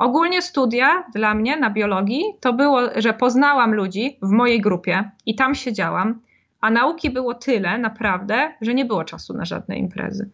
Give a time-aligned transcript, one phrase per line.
[0.00, 5.34] Ogólnie studia dla mnie na biologii to było, że poznałam ludzi w mojej grupie i
[5.34, 6.20] tam siedziałam,
[6.60, 10.30] a nauki było tyle naprawdę, że nie było czasu na żadne imprezy.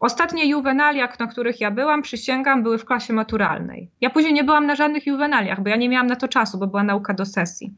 [0.00, 3.90] Ostatnie juwenalia, na których ja byłam, przysięgam, były w klasie maturalnej.
[4.00, 6.66] Ja później nie byłam na żadnych juwenaliach, bo ja nie miałam na to czasu, bo
[6.66, 7.74] była nauka do sesji.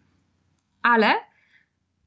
[0.82, 1.14] Ale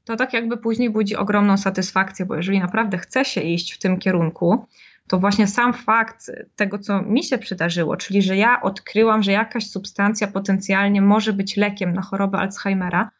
[0.04, 3.98] to tak jakby później budzi ogromną satysfakcję, bo jeżeli naprawdę chce się iść w tym
[3.98, 4.66] kierunku,
[5.08, 9.70] to właśnie sam fakt tego, co mi się przydarzyło, czyli że ja odkryłam, że jakaś
[9.70, 13.10] substancja potencjalnie może być lekiem na chorobę Alzheimera,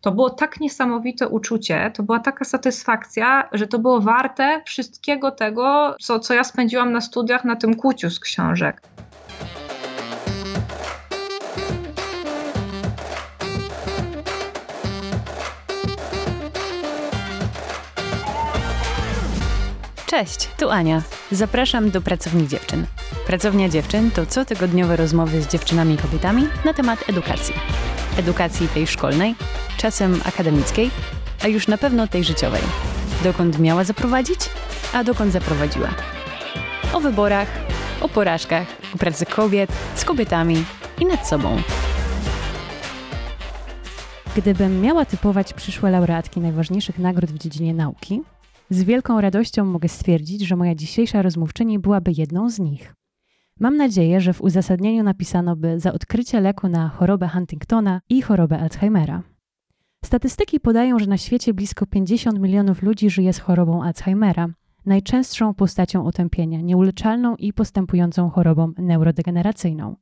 [0.00, 5.96] to było tak niesamowite uczucie, to była taka satysfakcja, że to było warte wszystkiego tego,
[6.00, 8.82] co, co ja spędziłam na studiach na tym kłuciu z książek.
[20.06, 21.02] Cześć, tu Ania.
[21.32, 22.86] Zapraszam do Pracowni Dziewczyn.
[23.26, 27.54] Pracownia Dziewczyn to cotygodniowe rozmowy z dziewczynami i kobietami na temat edukacji.
[28.18, 29.34] Edukacji tej szkolnej,
[29.76, 30.90] czasem akademickiej,
[31.44, 32.62] a już na pewno tej życiowej.
[33.24, 34.40] Dokąd miała zaprowadzić,
[34.92, 35.88] a dokąd zaprowadziła.
[36.92, 37.48] O wyborach,
[38.00, 40.64] o porażkach, o pracy kobiet, z kobietami
[41.00, 41.62] i nad sobą.
[44.36, 48.22] Gdybym miała typować przyszłe laureatki najważniejszych nagród w dziedzinie nauki,
[48.70, 52.94] z wielką radością mogę stwierdzić, że moja dzisiejsza rozmówczyni byłaby jedną z nich.
[53.60, 58.58] Mam nadzieję, że w uzasadnieniu napisano by za odkrycie leku na chorobę Huntingtona i chorobę
[58.58, 59.22] Alzheimera.
[60.04, 64.48] Statystyki podają, że na świecie blisko 50 milionów ludzi żyje z chorobą Alzheimera,
[64.86, 69.96] najczęstszą postacią otępienia, nieuleczalną i postępującą chorobą neurodegeneracyjną.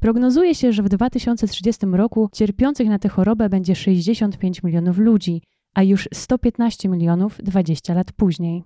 [0.00, 5.42] Prognozuje się, że w 2030 roku cierpiących na tę chorobę będzie 65 milionów ludzi,
[5.74, 8.64] a już 115 milionów 20 lat później.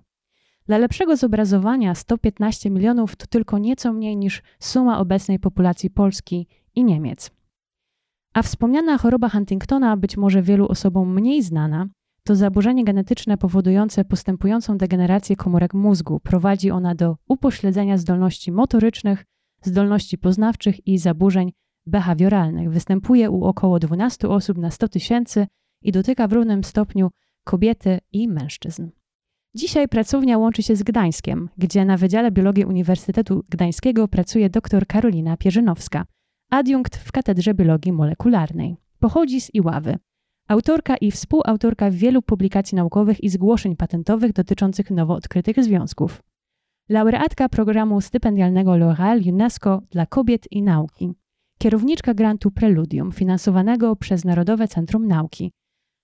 [0.65, 6.83] Dla lepszego zobrazowania 115 milionów to tylko nieco mniej niż suma obecnej populacji Polski i
[6.83, 7.31] Niemiec.
[8.33, 11.87] A wspomniana choroba Huntingtona, być może wielu osobom mniej znana,
[12.23, 16.19] to zaburzenie genetyczne powodujące postępującą degenerację komórek mózgu.
[16.19, 19.25] Prowadzi ona do upośledzenia zdolności motorycznych,
[19.61, 21.51] zdolności poznawczych i zaburzeń
[21.85, 22.71] behawioralnych.
[22.71, 25.47] Występuje u około 12 osób na 100 tysięcy
[25.81, 27.09] i dotyka w równym stopniu
[27.43, 28.89] kobiety i mężczyzn.
[29.55, 35.37] Dzisiaj pracownia łączy się z Gdańskiem, gdzie na Wydziale Biologii Uniwersytetu Gdańskiego pracuje dr Karolina
[35.37, 36.05] Pierzynowska,
[36.49, 38.77] adiunkt w Katedrze Biologii Molekularnej.
[38.99, 39.97] Pochodzi z Iławy.
[40.47, 46.23] Autorka i współautorka wielu publikacji naukowych i zgłoszeń patentowych dotyczących nowo odkrytych związków.
[46.89, 51.13] Laureatka programu stypendialnego L'Oréal UNESCO dla kobiet i nauki.
[51.57, 55.51] Kierowniczka grantu Preludium, finansowanego przez Narodowe Centrum Nauki,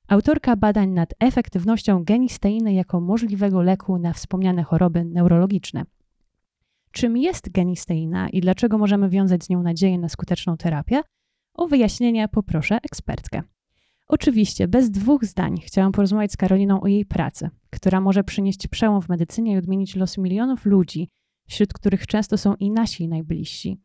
[0.07, 5.83] Autorka badań nad efektywnością genisteiny jako możliwego leku na wspomniane choroby neurologiczne.
[6.91, 11.01] Czym jest genisteina i dlaczego możemy wiązać z nią nadzieję na skuteczną terapię?
[11.53, 13.41] O wyjaśnienie poproszę ekspertkę.
[14.07, 19.01] Oczywiście, bez dwóch zdań chciałam porozmawiać z Karoliną o jej pracy, która może przynieść przełom
[19.01, 21.09] w medycynie i odmienić los milionów ludzi,
[21.47, 23.77] wśród których często są i nasi najbliżsi.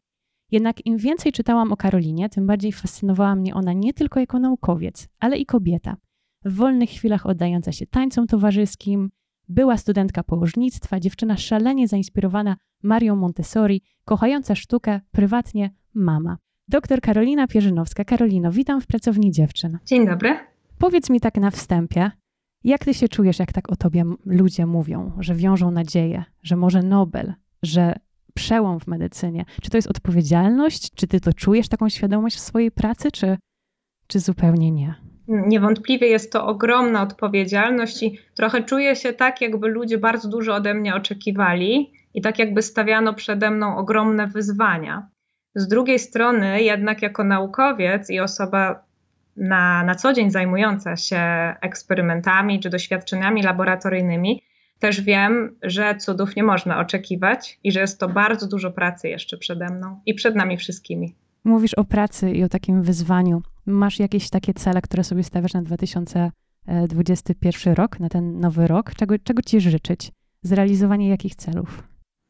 [0.50, 5.08] Jednak im więcej czytałam o Karolinie, tym bardziej fascynowała mnie ona nie tylko jako naukowiec,
[5.18, 5.96] ale i kobieta–
[6.44, 9.10] w wolnych chwilach oddająca się tańcom towarzyskim,
[9.48, 16.38] była studentka położnictwa, dziewczyna szalenie zainspirowana Marią Montessori, kochająca sztukę, prywatnie mama.
[16.68, 18.04] Doktor Karolina Pierzynowska.
[18.04, 19.78] Karolino, witam w Pracowni Dziewczyn.
[19.86, 20.36] Dzień dobry.
[20.78, 22.10] Powiedz mi tak na wstępie,
[22.64, 26.82] jak ty się czujesz, jak tak o tobie ludzie mówią, że wiążą nadzieję, że może
[26.82, 27.94] Nobel, że
[28.34, 29.44] przełom w medycynie?
[29.62, 30.90] Czy to jest odpowiedzialność?
[30.94, 33.36] Czy ty to czujesz, taką świadomość w swojej pracy, czy,
[34.06, 34.94] czy zupełnie nie?
[35.28, 40.74] Niewątpliwie jest to ogromna odpowiedzialność i trochę czuję się tak, jakby ludzie bardzo dużo ode
[40.74, 45.08] mnie oczekiwali i tak jakby stawiano przede mną ogromne wyzwania.
[45.54, 48.84] Z drugiej strony, jednak jako naukowiec i osoba
[49.36, 51.20] na, na co dzień zajmująca się
[51.60, 54.42] eksperymentami czy doświadczeniami laboratoryjnymi,
[54.78, 59.36] też wiem, że cudów nie można oczekiwać i że jest to bardzo dużo pracy jeszcze
[59.38, 61.14] przede mną i przed nami wszystkimi.
[61.44, 63.42] Mówisz o pracy i o takim wyzwaniu.
[63.68, 68.94] Masz jakieś takie cele, które sobie stawiasz na 2021 rok, na ten nowy rok?
[68.94, 70.12] Czego, czego ci życzyć?
[70.42, 71.82] Zrealizowanie jakich celów?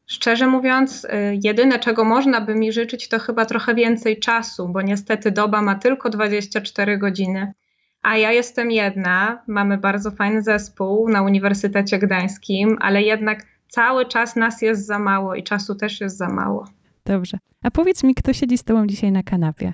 [0.07, 1.07] Szczerze mówiąc, y,
[1.43, 5.75] jedyne czego można by mi życzyć, to chyba trochę więcej czasu, bo niestety doba ma
[5.75, 7.53] tylko 24 godziny.
[8.01, 14.35] A ja jestem jedna, mamy bardzo fajny zespół na Uniwersytecie Gdańskim, ale jednak cały czas
[14.35, 16.67] nas jest za mało i czasu też jest za mało.
[17.05, 17.37] Dobrze.
[17.63, 19.73] A powiedz mi, kto siedzi z tobą dzisiaj na kanapie?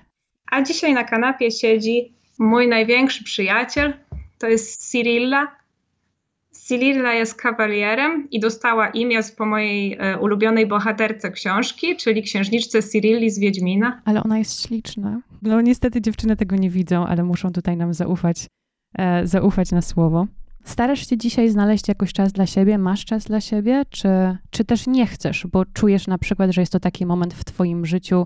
[0.51, 3.93] A dzisiaj na kanapie siedzi mój największy przyjaciel,
[4.37, 5.47] to jest Cyrilla.
[6.51, 13.29] Cyrilla jest kawalierem i dostała imię po mojej e, ulubionej bohaterce książki, czyli księżniczce Cyrilli
[13.29, 14.01] z Wiedźmina.
[14.05, 15.21] Ale ona jest śliczna.
[15.41, 18.47] No niestety dziewczyny tego nie widzą, ale muszą tutaj nam zaufać,
[18.97, 20.27] e, zaufać na słowo.
[20.63, 22.77] Starasz się dzisiaj znaleźć jakoś czas dla siebie?
[22.77, 23.83] Masz czas dla siebie?
[23.89, 24.07] Czy,
[24.49, 27.85] czy też nie chcesz, bo czujesz na przykład, że jest to taki moment w Twoim
[27.85, 28.25] życiu,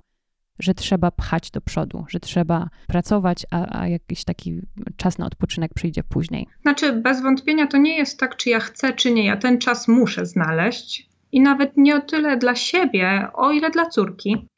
[0.60, 4.62] że trzeba pchać do przodu, że trzeba pracować, a, a jakiś taki
[4.98, 6.48] czas na odpoczynek przyjdzie później?
[6.62, 9.26] Znaczy, bez wątpienia to nie jest tak, czy ja chcę, czy nie.
[9.26, 13.86] Ja ten czas muszę znaleźć i nawet nie o tyle dla siebie, o ile dla
[13.86, 14.50] córki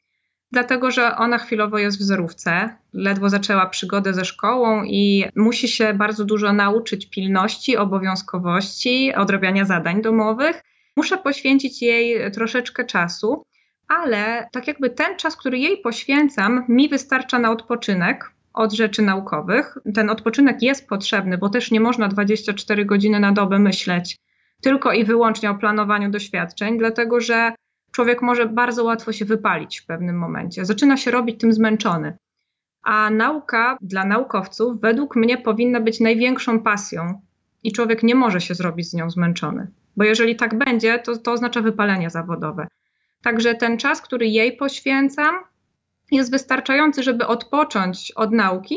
[0.52, 5.94] dlatego że ona chwilowo jest w zerówce, ledwo zaczęła przygodę ze szkołą i musi się
[5.94, 10.62] bardzo dużo nauczyć pilności, obowiązkowości, odrabiania zadań domowych.
[10.96, 13.44] Muszę poświęcić jej troszeczkę czasu,
[13.98, 19.78] ale tak jakby ten czas, który jej poświęcam, mi wystarcza na odpoczynek od rzeczy naukowych.
[19.94, 24.18] Ten odpoczynek jest potrzebny, bo też nie można 24 godziny na dobę myśleć
[24.62, 27.52] tylko i wyłącznie o planowaniu doświadczeń, dlatego że
[27.92, 30.64] człowiek może bardzo łatwo się wypalić w pewnym momencie.
[30.64, 32.16] Zaczyna się robić tym zmęczony.
[32.82, 37.20] A nauka dla naukowców według mnie powinna być największą pasją
[37.62, 39.70] i człowiek nie może się zrobić z nią zmęczony.
[39.96, 42.66] Bo jeżeli tak będzie, to, to oznacza wypalenie zawodowe.
[43.22, 45.34] Także ten czas, który jej poświęcam,
[46.10, 48.76] jest wystarczający, żeby odpocząć od nauki,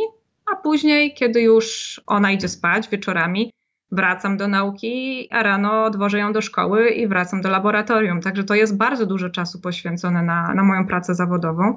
[0.54, 3.52] a później, kiedy już ona idzie spać wieczorami,
[3.92, 8.22] wracam do nauki, a rano odwożę ją do szkoły i wracam do laboratorium.
[8.22, 11.76] Także to jest bardzo dużo czasu poświęcone na, na moją pracę zawodową,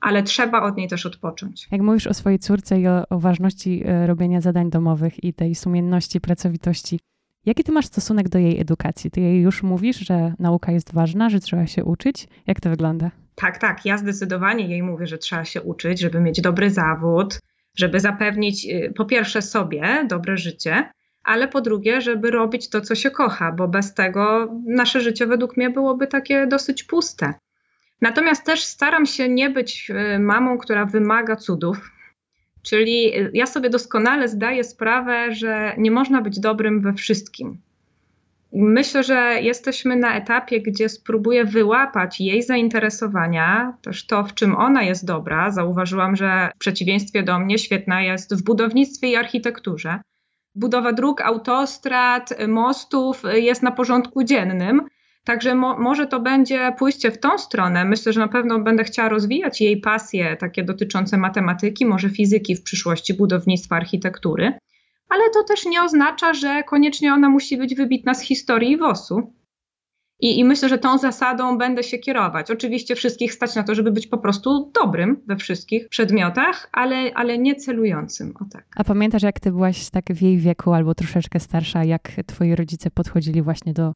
[0.00, 1.68] ale trzeba od niej też odpocząć.
[1.70, 5.54] Jak mówisz o swojej córce i o, o ważności e, robienia zadań domowych i tej
[5.54, 7.00] sumienności, pracowitości,
[7.46, 9.10] jaki ty masz stosunek do jej edukacji?
[9.10, 12.28] Ty jej już mówisz, że nauka jest ważna, że trzeba się uczyć?
[12.46, 13.10] Jak to wygląda?
[13.34, 13.86] Tak, tak.
[13.86, 17.38] Ja zdecydowanie jej mówię, że trzeba się uczyć, żeby mieć dobry zawód,
[17.76, 20.90] żeby zapewnić y, po pierwsze sobie dobre życie,
[21.22, 25.56] ale po drugie, żeby robić to, co się kocha, bo bez tego nasze życie według
[25.56, 27.34] mnie byłoby takie dosyć puste.
[28.00, 31.90] Natomiast też staram się nie być y, mamą, która wymaga cudów.
[32.62, 37.58] Czyli ja sobie doskonale zdaję sprawę, że nie można być dobrym we wszystkim.
[38.52, 44.82] Myślę, że jesteśmy na etapie, gdzie spróbuję wyłapać jej zainteresowania, też to, w czym ona
[44.82, 45.50] jest dobra.
[45.50, 50.00] Zauważyłam, że w przeciwieństwie do mnie świetna jest w budownictwie i architekturze
[50.54, 54.82] budowa dróg, autostrad, mostów jest na porządku dziennym.
[55.30, 57.84] Także mo może to będzie pójście w tą stronę.
[57.84, 62.62] Myślę, że na pewno będę chciała rozwijać jej pasje takie dotyczące matematyki, może fizyki w
[62.62, 64.52] przyszłości, budownictwa, architektury.
[65.08, 69.32] Ale to też nie oznacza, że koniecznie ona musi być wybitna z historii WOS-u.
[70.20, 72.50] I, I, myślę, że tą zasadą będę się kierować.
[72.50, 77.38] Oczywiście wszystkich stać na to, żeby być po prostu dobrym we wszystkich przedmiotach, ale, ale
[77.38, 78.34] nie celującym.
[78.40, 78.64] O tak.
[78.76, 82.90] A pamiętasz, jak ty byłaś tak w jej wieku albo troszeczkę starsza, jak twoi rodzice
[82.90, 83.92] podchodzili właśnie do,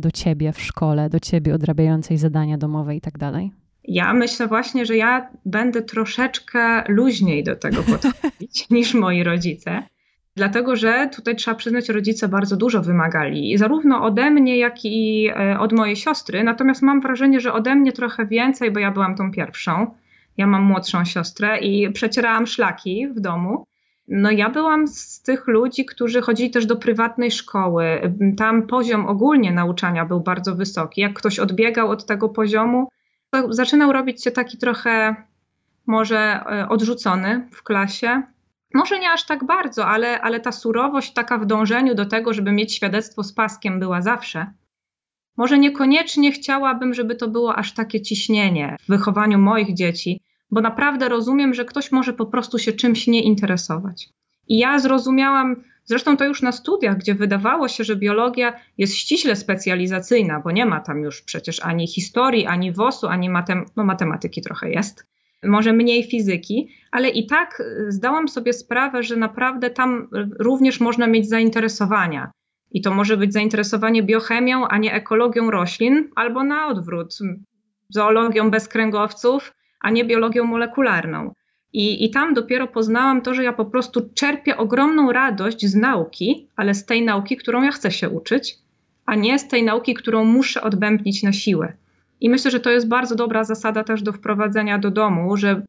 [0.00, 3.52] do ciebie w szkole, do ciebie odrabiającej zadania domowe i tak dalej?
[3.84, 9.82] Ja myślę właśnie, że ja będę troszeczkę luźniej do tego podchodzić niż moi rodzice.
[10.36, 15.58] Dlatego, że tutaj trzeba przyznać, rodzice bardzo dużo wymagali, zarówno ode mnie, jak i e,
[15.58, 16.44] od mojej siostry.
[16.44, 19.94] Natomiast mam wrażenie, że ode mnie trochę więcej, bo ja byłam tą pierwszą.
[20.36, 23.64] Ja mam młodszą siostrę i przecierałam szlaki w domu.
[24.10, 28.14] No ja byłam z tych ludzi, którzy chodzili też do prywatnej szkoły.
[28.36, 31.00] Tam poziom ogólnie nauczania był bardzo wysoki.
[31.00, 32.88] Jak ktoś odbiegał od tego poziomu,
[33.30, 35.16] to zaczynał robić się taki trochę
[35.86, 38.22] może e, odrzucony w klasie.
[38.74, 42.52] Może nie aż tak bardzo, ale, ale ta surowość taka w dążeniu do tego, żeby
[42.52, 44.46] mieć świadectwo z paskiem była zawsze.
[45.36, 51.08] Może niekoniecznie chciałabym, żeby to było aż takie ciśnienie w wychowaniu moich dzieci, bo naprawdę
[51.08, 54.08] rozumiem, że ktoś może po prostu się czymś nie interesować.
[54.48, 59.36] I ja zrozumiałam, zresztą to już na studiach, gdzie wydawało się, że biologia jest ściśle
[59.36, 64.42] specjalizacyjna, bo nie ma tam już przecież ani historii, ani WOS-u, ani matem no, matematyki
[64.42, 65.06] trochę jest
[65.42, 71.06] może mniej fizyki, ale i tak y, zdałam sobie sprawę, że naprawdę tam również można
[71.06, 72.30] mieć zainteresowania.
[72.70, 77.18] I to może być zainteresowanie biochemią, a nie ekologią roślin, albo na odwrót,
[77.88, 81.34] zoologią bez kręgowców, a nie biologią molekularną.
[81.72, 86.48] I, I tam dopiero poznałam to, że ja po prostu czerpię ogromną radość z nauki,
[86.56, 88.58] ale z tej nauki, którą ja chcę się uczyć,
[89.06, 91.72] a nie z tej nauki, którą muszę odbębnić na siłę.
[92.20, 95.62] I myślę, że to jest bardzo dobra zasada też do wprowadzenia do domu, że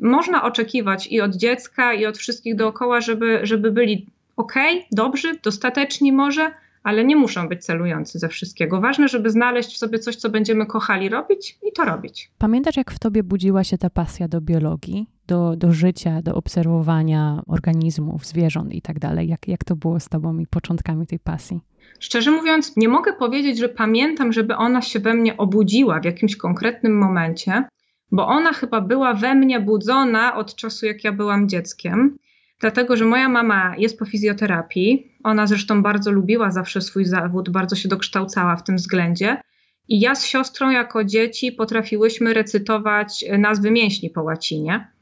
[0.00, 4.06] można oczekiwać i od dziecka, i od wszystkich dookoła, żeby, żeby byli
[4.36, 4.54] ok,
[4.92, 6.50] dobrzy, dostateczni może,
[6.84, 8.80] ale nie muszą być celujący ze wszystkiego.
[8.80, 12.30] Ważne, żeby znaleźć w sobie coś, co będziemy kochali robić i to robić.
[12.38, 17.42] Pamiętasz, jak w tobie budziła się ta pasja do biologii, do, do życia, do obserwowania
[17.46, 19.28] organizmów, zwierząt i tak dalej?
[19.28, 21.60] Jak, jak to było z tobą i początkami tej pasji?
[22.00, 26.36] Szczerze mówiąc, nie mogę powiedzieć, że pamiętam, żeby ona się we mnie obudziła w jakimś
[26.36, 27.64] konkretnym momencie,
[28.12, 32.16] bo ona chyba była we mnie budzona od czasu, jak ja byłam dzieckiem
[32.60, 35.12] dlatego że moja mama jest po fizjoterapii.
[35.24, 39.40] Ona zresztą bardzo lubiła zawsze swój zawód, bardzo się dokształcała w tym względzie.
[39.88, 44.94] I ja z siostrą jako dzieci potrafiłyśmy recytować nazwy mięśni po łacinie.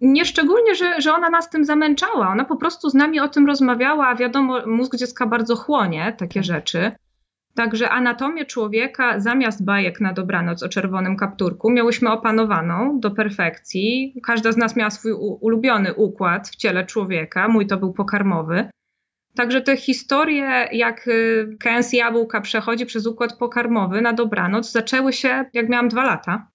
[0.00, 2.28] Nie szczególnie, że, że ona nas tym zamęczała.
[2.28, 6.40] Ona po prostu z nami o tym rozmawiała, a wiadomo, mózg dziecka bardzo chłonie takie
[6.40, 6.44] tak.
[6.44, 6.92] rzeczy.
[7.54, 14.14] Także anatomię człowieka zamiast bajek na dobranoc o czerwonym kapturku miałyśmy opanowaną do perfekcji.
[14.22, 17.48] Każda z nas miała swój ulubiony układ w ciele człowieka.
[17.48, 18.68] Mój to był pokarmowy.
[19.36, 25.44] Także te historie, jak y, kęs jabłka przechodzi przez układ pokarmowy na dobranoc, zaczęły się
[25.52, 26.48] jak miałam dwa lata.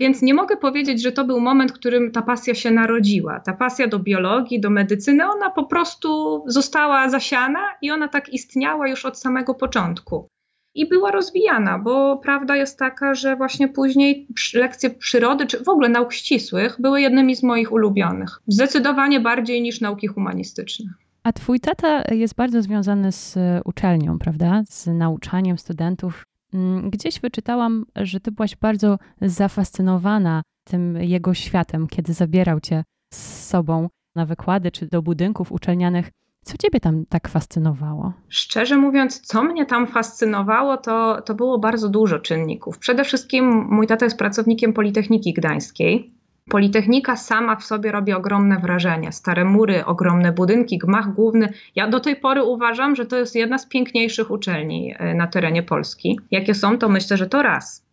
[0.00, 3.40] Więc nie mogę powiedzieć, że to był moment, w którym ta pasja się narodziła.
[3.40, 8.88] Ta pasja do biologii, do medycyny, ona po prostu została zasiana i ona tak istniała
[8.88, 10.28] już od samego początku.
[10.74, 15.88] I była rozwijana, bo prawda jest taka, że właśnie później lekcje przyrody, czy w ogóle
[15.88, 18.42] nauk ścisłych, były jednymi z moich ulubionych.
[18.46, 20.86] Zdecydowanie bardziej niż nauki humanistyczne.
[21.22, 24.62] A twój tata jest bardzo związany z uczelnią, prawda?
[24.68, 26.24] Z nauczaniem studentów.
[26.54, 32.84] Mm, gdzieś wyczytałam, że ty byłaś bardzo zafascynowana tym jego światem, kiedy zabierał cię
[33.14, 36.10] z sobą na wykłady czy do budynków uczelnianych.
[36.44, 38.12] Co ciebie tam tak fascynowało?
[38.28, 42.78] Szczerze mówiąc, co mnie tam fascynowało, to, to było bardzo dużo czynników.
[42.78, 46.13] Przede wszystkim mój tata jest pracownikiem Politechniki Gdańskiej.
[46.50, 49.12] Politechnika sama w sobie robi ogromne wrażenie.
[49.12, 51.52] Stare mury, ogromne budynki, gmach główny.
[51.74, 55.62] Ja do tej pory uważam, że to jest jedna z piękniejszych uczelni e, na terenie
[55.62, 56.20] Polski.
[56.30, 57.86] Jakie są, to myślę, że to raz.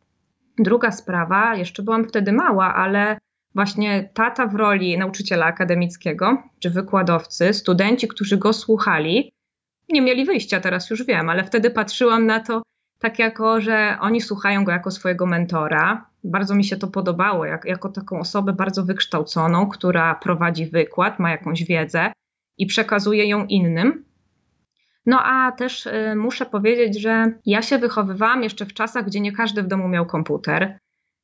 [0.60, 3.18] Druga sprawa, jeszcze byłam wtedy mała, ale
[3.56, 9.32] właśnie tata w roli nauczyciela akademickiego czy wykładowcy, studenci, którzy go słuchali,
[9.90, 12.62] nie mieli wyjścia, teraz już wiem, ale wtedy patrzyłam na to
[13.02, 16.06] tak jako, że oni słuchają go jako swojego mentora.
[16.24, 21.32] Bardzo mi się to podobało, jak, jako taką osobę bardzo wykształconą, która prowadzi wykład, ma
[21.32, 22.14] jakąś wiedzę
[22.58, 24.06] i przekazuje ją innym.
[25.06, 29.32] No a też y, muszę powiedzieć, że ja się wychowywałam jeszcze w czasach, gdzie nie
[29.32, 30.80] każdy w domu miał komputer,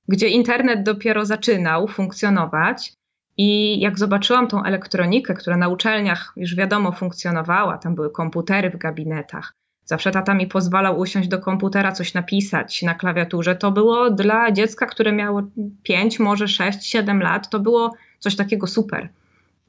[0.07, 2.93] gdzie internet dopiero zaczynał funkcjonować.
[3.39, 8.77] I jak zobaczyłam tą elektronikę, która na uczelniach już wiadomo funkcjonowała, tam były komputery w
[8.77, 9.53] gabinetach,
[9.87, 13.55] Zawsze tata mi pozwalał usiąść do komputera, coś napisać na klawiaturze.
[13.55, 15.41] To było dla dziecka, które miało
[15.83, 19.09] 5, może 6, 7 lat, to było coś takiego super.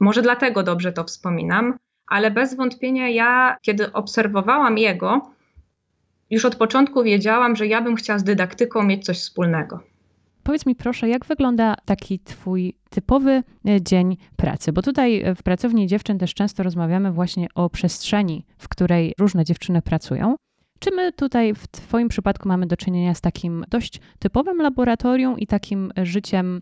[0.01, 5.31] Może dlatego dobrze to wspominam, ale bez wątpienia ja, kiedy obserwowałam jego,
[6.31, 9.81] już od początku wiedziałam, że ja bym chciała z dydaktyką mieć coś wspólnego.
[10.49, 14.73] Powiedz mi proszę, jak wygląda taki twój typowy e, dzień pracy?
[14.73, 19.45] Bo tutaj e, w pracowni dziewczyn też często rozmawiamy właśnie o przestrzeni, w której różne
[19.45, 20.37] dziewczyny pracują.
[20.79, 25.47] Czy my tutaj w Twoim przypadku mamy do czynienia z takim dość typowym laboratorium i
[25.47, 26.61] takim życiem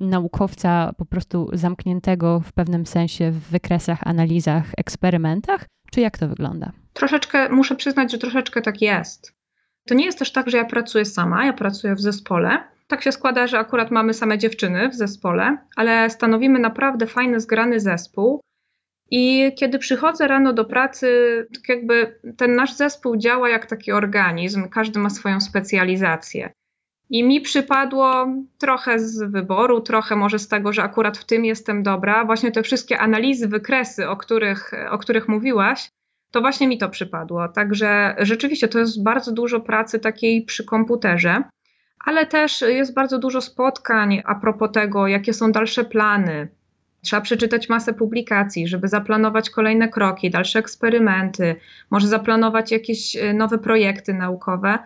[0.00, 5.66] naukowca po prostu zamkniętego w pewnym sensie w wykresach, analizach, eksperymentach?
[5.90, 6.72] Czy jak to wygląda?
[6.92, 9.32] Troszeczkę, muszę przyznać, że troszeczkę tak jest.
[9.88, 13.12] To nie jest też tak, że ja pracuję sama, ja pracuję w zespole tak się
[13.12, 18.40] składa, że akurat mamy same dziewczyny w zespole, ale stanowimy naprawdę fajny, zgrany zespół.
[19.10, 21.06] I kiedy przychodzę rano do pracy,
[21.54, 26.52] tak jakby ten nasz zespół działa jak taki organizm, każdy ma swoją specjalizację.
[27.10, 28.26] I mi przypadło
[28.58, 32.24] trochę z wyboru, trochę może z tego, że akurat w tym jestem dobra.
[32.24, 35.88] Właśnie te wszystkie analizy, wykresy, o których, o których mówiłaś,
[36.30, 37.48] to właśnie mi to przypadło.
[37.48, 41.42] Także rzeczywiście to jest bardzo dużo pracy takiej przy komputerze
[42.04, 46.48] ale też jest bardzo dużo spotkań a propos tego, jakie są dalsze plany.
[47.02, 51.56] Trzeba przeczytać masę publikacji, żeby zaplanować kolejne kroki, dalsze eksperymenty,
[51.90, 54.78] może zaplanować jakieś e, nowe projekty naukowe.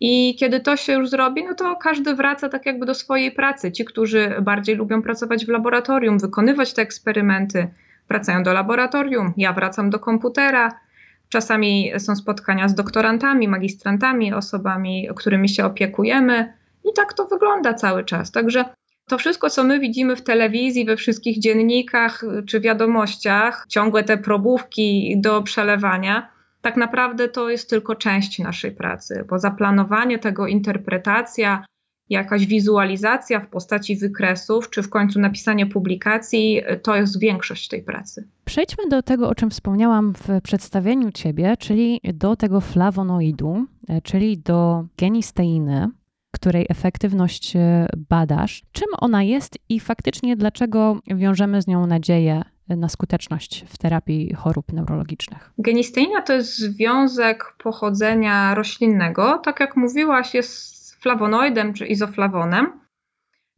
[0.00, 3.72] I kiedy to się już zrobi, no to każdy wraca tak jakby do swojej pracy.
[3.72, 7.68] Ci, którzy bardziej lubią pracować w laboratorium, wykonywać te eksperymenty,
[8.08, 9.32] wracają do laboratorium.
[9.36, 10.80] Ja wracam do komputera.
[11.28, 16.59] Czasami są spotkania z doktorantami, magistrantami, osobami, którymi się opiekujemy.
[16.90, 18.30] I tak to wygląda cały czas.
[18.30, 18.64] Także
[19.08, 25.14] to wszystko, co my widzimy w telewizji, we wszystkich dziennikach czy wiadomościach, ciągłe te probówki
[25.20, 26.30] do przelewania,
[26.60, 31.64] tak naprawdę to jest tylko część naszej pracy, bo zaplanowanie tego, interpretacja
[32.10, 38.28] jakaś wizualizacja w postaci wykresów, czy w końcu napisanie publikacji, to jest większość tej pracy.
[38.44, 44.38] Przejdźmy do tego, o czym wspomniałam w przedstawieniu Ciebie, czyli do tego flawonoidu, e, czyli
[44.38, 45.88] do genisteiny,
[46.30, 48.62] której efektywność e, badasz.
[48.72, 54.72] Czym ona jest i faktycznie dlaczego wiążemy z nią nadzieję na skuteczność w terapii chorób
[54.72, 55.50] neurologicznych?
[55.58, 59.38] Genisteina to jest związek pochodzenia roślinnego.
[59.38, 62.80] Tak jak mówiłaś, jest flawonoidem czy izoflawonem.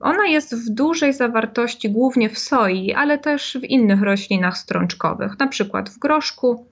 [0.00, 5.46] Ona jest w dużej zawartości głównie w soi, ale też w innych roślinach strączkowych, na
[5.46, 6.66] przykład w groszku.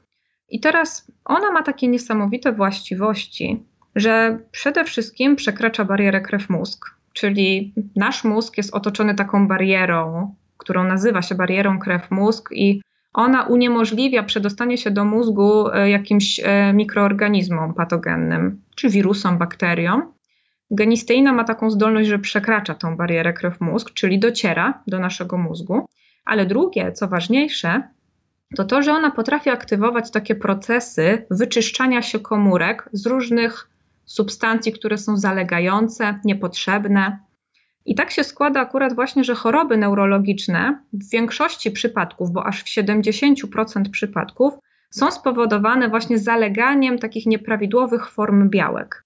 [0.48, 3.66] I teraz ona ma takie niesamowite właściwości,
[3.96, 6.78] że przede wszystkim przekracza barierę krew-mózg,
[7.12, 12.82] czyli nasz mózg jest otoczony taką barierą, którą nazywa się barierą krew-mózg i
[13.12, 20.12] ona uniemożliwia przedostanie się do mózgu e, jakimś e, mikroorganizmom patogennym, czy wirusom, bakteriom.
[20.70, 25.86] Genisteina ma taką zdolność, że przekracza tą barierę krew-mózg, czyli dociera do naszego mózgu.
[26.24, 27.82] Ale drugie, co ważniejsze,
[28.56, 33.69] to to, że ona potrafi aktywować takie procesy wyczyszczania się komórek z różnych
[34.10, 37.18] substancji, które są zalegające, niepotrzebne.
[37.84, 42.66] I tak się składa akurat właśnie, że choroby neurologiczne w większości przypadków, bo aż w
[42.66, 44.54] 70% przypadków,
[44.90, 49.04] są spowodowane właśnie zaleganiem takich nieprawidłowych form białek.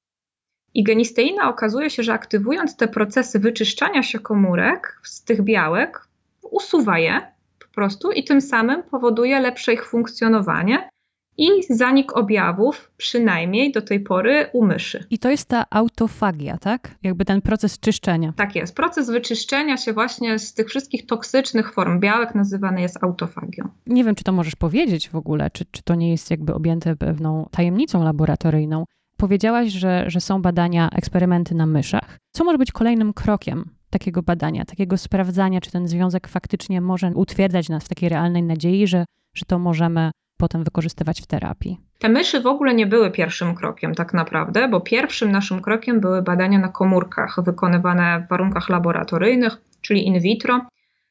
[0.75, 6.09] I genisteina okazuje się, że aktywując te procesy wyczyszczania się komórek z tych białek,
[6.43, 10.89] usuwa je po prostu i tym samym powoduje lepsze ich funkcjonowanie
[11.39, 15.05] i zanik objawów, przynajmniej do tej pory u myszy.
[15.11, 16.95] I to jest ta autofagia, tak?
[17.03, 18.33] Jakby ten proces czyszczenia.
[18.37, 18.77] Tak jest.
[18.77, 23.69] Proces wyczyszczenia się właśnie z tych wszystkich toksycznych form białek nazywany jest autofagią.
[23.87, 26.97] Nie wiem, czy to możesz powiedzieć w ogóle, czy, czy to nie jest jakby objęte
[26.97, 28.85] pewną tajemnicą laboratoryjną.
[29.17, 32.19] Powiedziałaś, że, że są badania, eksperymenty na myszach.
[32.33, 37.69] Co może być kolejnym krokiem takiego badania, takiego sprawdzania, czy ten związek faktycznie może utwierdzać
[37.69, 39.05] nas w takiej realnej nadziei, że,
[39.37, 40.11] że to możemy
[40.45, 41.81] potem wykorzystywać w terapii?
[41.99, 46.23] Te myszy w ogóle nie były pierwszym krokiem, tak naprawdę, bo pierwszym naszym krokiem były
[46.23, 50.61] badania na komórkach wykonywane w warunkach laboratoryjnych, czyli in vitro.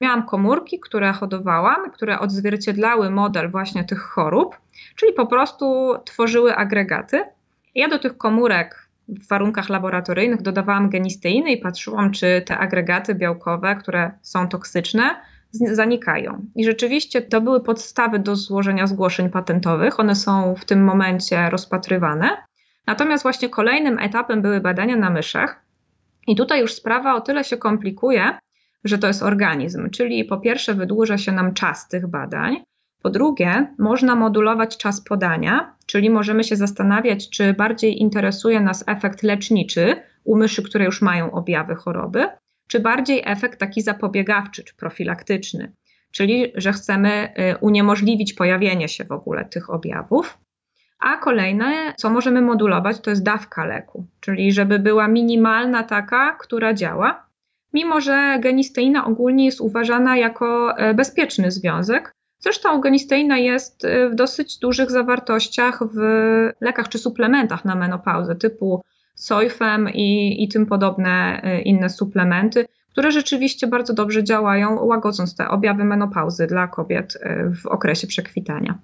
[0.02, 4.58] Miałam komórki, które hodowałam, które odzwierciedlały model właśnie tych chorób,
[4.96, 7.24] czyli po prostu tworzyły agregaty.
[7.76, 13.76] Ja do tych komórek w warunkach laboratoryjnych dodawałam genisteiny i patrzyłam, czy te agregaty białkowe,
[13.76, 15.16] które są toksyczne,
[15.54, 16.46] zanikają.
[16.56, 20.00] I rzeczywiście to były podstawy do złożenia zgłoszeń patentowych.
[20.00, 22.30] One są w tym momencie rozpatrywane.
[22.88, 25.66] Natomiast właśnie kolejnym etapem były badania na myszach.
[26.28, 28.38] I tutaj już sprawa o tyle się komplikuje,
[28.84, 32.64] że to jest organizm, czyli po pierwsze wydłuża się nam czas tych badań,
[33.04, 39.24] po drugie, można modulować czas podania, czyli możemy się zastanawiać, czy bardziej interesuje nas efekt
[39.24, 42.28] leczniczy u myszy, które już mają objawy choroby,
[42.68, 45.74] czy bardziej efekt taki zapobiegawczy czy profilaktyczny,
[46.12, 50.38] czyli że chcemy y, uniemożliwić pojawienie się w ogóle tych objawów.
[51.00, 56.74] A kolejne, co możemy modulować, to jest dawka leku, czyli żeby była minimalna taka, która
[56.74, 57.26] działa,
[57.74, 64.16] mimo że genisteina ogólnie jest uważana jako e, bezpieczny związek, Zresztą genisteina jest y, w
[64.16, 65.98] dosyć dużych zawartościach w
[66.62, 68.82] lekach czy suplementach na menopauzę typu
[69.16, 75.48] sojfem i, i tym podobne y, inne suplementy, które rzeczywiście bardzo dobrze działają, łagodząc te
[75.48, 78.80] objawy menopauzy dla kobiet y, w okresie przekwitania.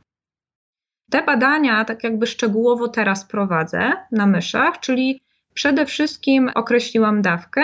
[1.12, 5.22] Te badania tak jakby szczegółowo teraz prowadzę na myszach, czyli
[5.54, 7.64] przede wszystkim określiłam dawkę,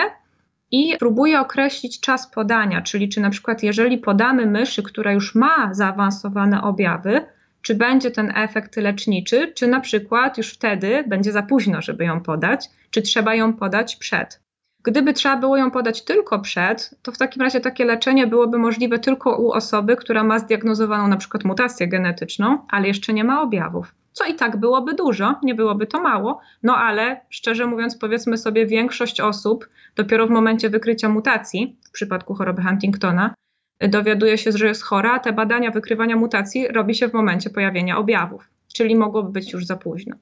[0.70, 5.74] i próbuje określić czas podania, czyli czy na przykład jeżeli podamy myszy, która już ma
[5.74, 7.26] zaawansowane objawy,
[7.66, 12.20] czy będzie ten efekt leczniczy, czy na przykład już wtedy będzie za późno, żeby ją
[12.20, 14.40] podać, czy trzeba ją podać przed.
[14.82, 18.98] Gdyby trzeba było ją podać tylko przed, to w takim razie takie leczenie byłoby możliwe
[18.98, 23.94] tylko u osoby, która ma zdiagnozowaną na przykład mutację genetyczną, ale jeszcze nie ma objawów
[24.12, 28.66] co i tak byłoby dużo, nie byłoby to mało, no ale szczerze mówiąc, powiedzmy sobie,
[28.66, 33.34] większość osób dopiero w momencie wykrycia mutacji, w przypadku choroby Huntingtona,
[33.80, 38.50] dowiaduje się, że jest chora, te badania wykrywania mutacji robi się w momencie pojawienia objawów,
[38.74, 40.16] czyli mogłoby być już za późno.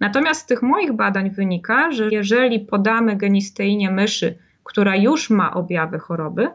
[0.00, 5.98] Natomiast z tych moich badań wynika, że jeżeli podamy genisteinie myszy, która już ma objawy
[5.98, 6.50] choroby,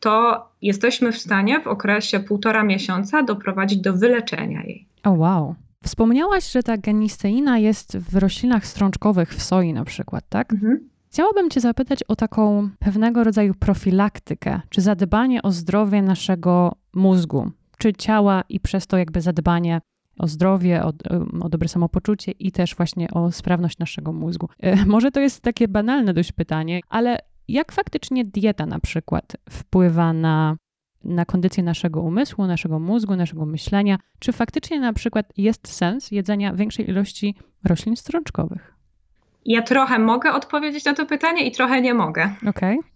[0.00, 4.86] to jesteśmy w stanie w okresie półtora miesiąca doprowadzić do wyleczenia jej.
[5.04, 5.54] O oh, wow.
[5.84, 10.52] Wspomniałaś, że ta genisteina jest w roślinach strączkowych, w soi na przykład, tak?
[10.52, 10.88] Mhm.
[11.12, 17.92] Chciałabym Cię zapytać o taką pewnego rodzaju profilaktykę, czy zadbanie o zdrowie naszego mózgu, czy
[17.92, 19.80] ciała i przez to jakby zadbanie
[20.18, 20.92] o zdrowie, o,
[21.40, 24.48] o, dobre samopoczucie i też właśnie o sprawność naszego mózgu.
[24.58, 27.18] E, może to jest takie banalne dość pytanie, ale
[27.48, 30.56] jak faktycznie dieta na przykład wpływa na,
[31.04, 33.98] na kondycję naszego umysłu, naszego mózgu, naszego myślenia?
[34.18, 38.79] Czy faktycznie na przykład jest sens jedzenia większej ilości roślin strączkowych?
[39.44, 42.30] Ja trochę mogę odpowiedzieć na to pytanie i trochę nie mogę.
[42.48, 42.78] Okej.
[42.78, 42.90] Okay.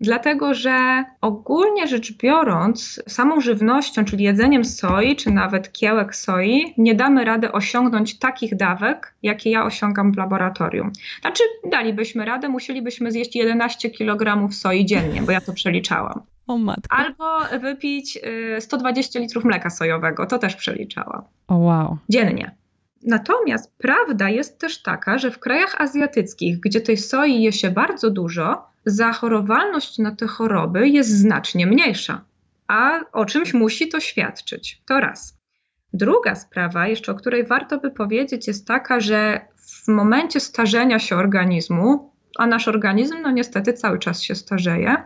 [0.00, 6.94] Dlatego, że ogólnie rzecz biorąc, samą żywnością, czyli jedzeniem soi, czy nawet kiełek soi, nie
[6.94, 10.92] damy rady osiągnąć takich dawek, jakie ja osiągam w laboratorium.
[11.20, 16.22] Znaczy, dalibyśmy radę, musielibyśmy zjeść 11 kg soi dziennie, bo ja to przeliczałam.
[16.46, 16.96] O matko.
[16.96, 18.18] Albo wypić
[18.58, 21.22] 120 y, litrów mleka sojowego, to też przeliczałam.
[21.48, 21.98] O wow.
[22.08, 22.54] Dziennie.
[23.02, 28.10] Natomiast prawda jest też taka, że w krajach azjatyckich, gdzie tej soi je się bardzo
[28.10, 32.24] dużo, zachorowalność na te choroby jest znacznie mniejsza.
[32.68, 34.82] A o czymś musi to świadczyć.
[34.86, 35.38] To raz.
[35.92, 41.16] Druga sprawa, jeszcze o której warto by powiedzieć, jest taka, że w momencie starzenia się
[41.16, 44.96] organizmu, a nasz organizm, no niestety, cały czas się starzeje,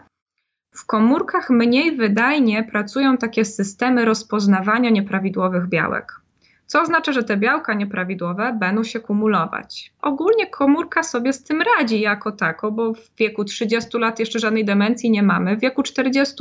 [0.71, 6.22] w komórkach mniej wydajnie pracują takie systemy rozpoznawania nieprawidłowych białek
[6.73, 9.93] co oznacza, że te białka nieprawidłowe będą się kumulować.
[10.03, 14.65] Ogólnie komórka sobie z tym radzi jako tako, bo w wieku 30 lat jeszcze żadnej
[14.65, 16.35] demencji nie mamy, w wieku 40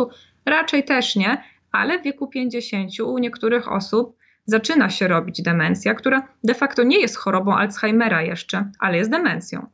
[0.46, 6.28] raczej też nie, ale w wieku 50 u niektórych osób zaczyna się robić demencja, która
[6.44, 9.68] de facto nie jest chorobą Alzheimera jeszcze, ale jest demencją.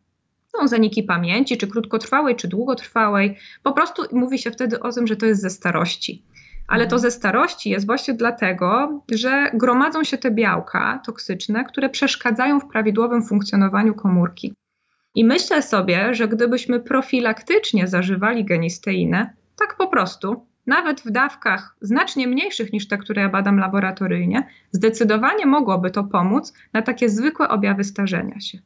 [0.58, 3.38] Są zaniki pamięci, czy krótkotrwałej, czy długotrwałej.
[3.64, 6.24] Po prostu mówi się wtedy o tym, że to jest ze starości
[6.68, 7.02] ale to mhm.
[7.02, 13.24] ze starości jest właśnie dlatego, że gromadzą się te białka toksyczne, które przeszkadzają w prawidłowym
[13.24, 14.54] funkcjonowaniu komórki.
[15.16, 22.28] I myślę sobie, że gdybyśmy profilaktycznie zażywali genisteinę, tak po prostu, nawet w dawkach znacznie
[22.28, 27.84] mniejszych niż te, które ja badam laboratoryjnie, zdecydowanie mogłoby to pomóc na takie zwykłe objawy
[27.84, 28.60] starzenia się.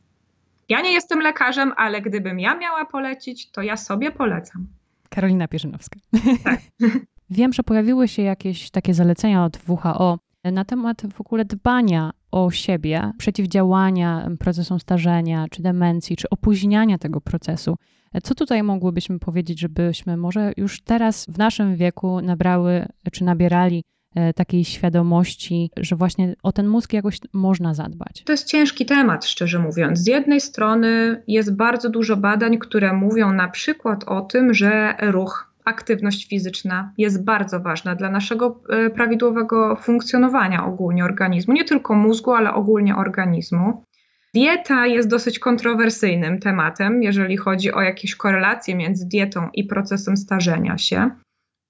[0.69, 4.67] Ja nie jestem lekarzem, ale gdybym ja miała polecić, to ja sobie polecam.
[5.09, 5.99] Karolina Pierzynowska.
[6.43, 6.59] Tak.
[7.31, 12.51] Wiem, że pojawiły się jakieś takie zalecenia od WHO na temat w ogóle dbania o
[12.51, 17.75] siebie, przeciwdziałania procesom starzenia, czy demencji, czy opóźniania tego procesu.
[18.23, 23.83] Co tutaj mogłybyśmy powiedzieć, żebyśmy może już teraz w naszym wieku nabrały, czy nabierali
[24.15, 28.23] e, takiej świadomości, że właśnie o ten mózg jakoś można zadbać?
[28.25, 29.99] To jest ciężki temat, szczerze mówiąc.
[29.99, 35.50] Z jednej strony jest bardzo dużo badań, które mówią na przykład o tym, że ruch
[35.65, 42.31] aktywność fizyczna jest bardzo ważna dla naszego e, prawidłowego funkcjonowania ogólnie organizmu, nie tylko mózgu,
[42.31, 43.83] ale ogólnie organizmu.
[44.33, 50.77] Dieta jest dosyć kontrowersyjnym tematem, jeżeli chodzi o jakieś korelacje między dietą i procesem starzenia
[50.77, 51.09] się.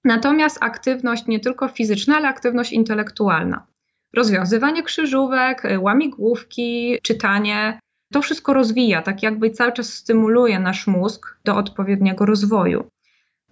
[0.03, 3.67] Natomiast aktywność nie tylko fizyczna, ale aktywność intelektualna.
[4.15, 7.79] Rozwiązywanie krzyżówek, e, łamigłówki, czytanie,
[8.11, 12.83] to wszystko rozwija, tak jakby cały czas stymuluje nasz mózg do odpowiedniego rozwoju.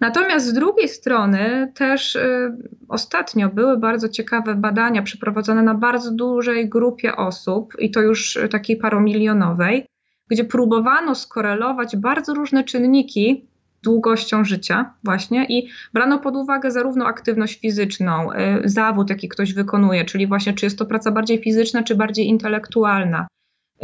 [0.00, 2.52] Natomiast z drugiej strony też y,
[2.88, 8.76] ostatnio były bardzo ciekawe badania przeprowadzone na bardzo dużej grupie osób, i to już takiej
[8.76, 9.86] paromilionowej,
[10.28, 13.50] gdzie próbowano skorelować bardzo różne czynniki
[13.82, 20.04] długością życia właśnie i brano pod uwagę zarówno aktywność fizyczną, y, zawód, jaki ktoś wykonuje,
[20.04, 23.28] czyli właśnie czy jest to praca bardziej fizyczna, czy bardziej intelektualna,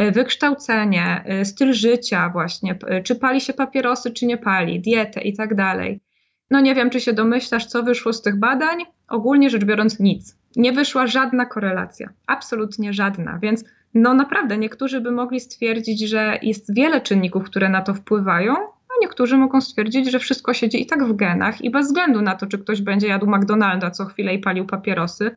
[0.00, 5.36] y, wykształcenie, y, styl życia właśnie, czy pali się papierosy, czy nie pali, dietę i
[5.36, 6.05] tak dalej.
[6.50, 8.78] No nie wiem, czy się domyślasz, co wyszło z tych badań.
[9.08, 10.38] Ogólnie rzecz biorąc, nic.
[10.56, 16.74] Nie wyszła żadna korelacja, absolutnie żadna, więc no naprawdę niektórzy by mogli stwierdzić, że jest
[16.74, 18.54] wiele czynników, które na to wpływają,
[18.88, 22.34] a niektórzy mogą stwierdzić, że wszystko siedzi i tak w genach i bez względu na
[22.34, 25.36] to, czy ktoś będzie jadł McDonalda co chwilę i palił papierosy,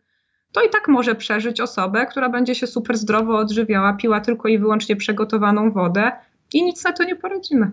[0.52, 4.60] to i tak może przeżyć osobę, która będzie się super zdrowo odżywiała, piła tylko i
[4.60, 6.12] wyłącznie przygotowaną wodę
[6.54, 7.72] i nic na to nie poradzimy.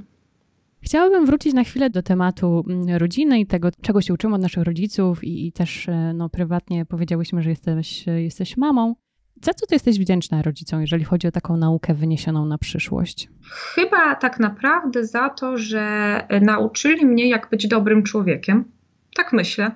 [0.87, 4.65] Chciałabym wrócić na chwilę do tematu mm, rodziny i tego, czego się uczymy od naszych
[4.65, 8.95] rodziców i, i też e, no, prywatnie powiedziałyśmy, że jesteś, e, jesteś mamą.
[9.43, 13.29] Za co ty jesteś wdzięczna rodzicom, jeżeli chodzi o taką naukę wyniesioną na przyszłość?
[13.75, 18.65] Chyba tak naprawdę za to, że nauczyli mnie, jak być dobrym człowiekiem.
[19.17, 19.71] Tak myślę.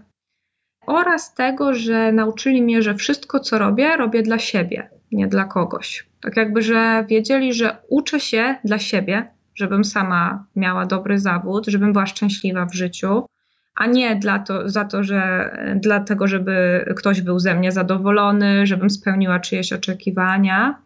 [0.86, 6.08] Oraz tego, że nauczyli mnie, że wszystko, co robię, robię dla siebie, nie dla kogoś.
[6.20, 11.92] Tak jakby, że wiedzieli, że uczę się dla siebie, żebym sama miała dobry zawód, żebym
[11.92, 13.26] była szczęśliwa w życiu,
[13.74, 18.90] a nie dla to, za to, że dlatego, żeby ktoś był ze mnie zadowolony, żebym
[18.90, 20.82] spełniła czyjeś oczekiwania.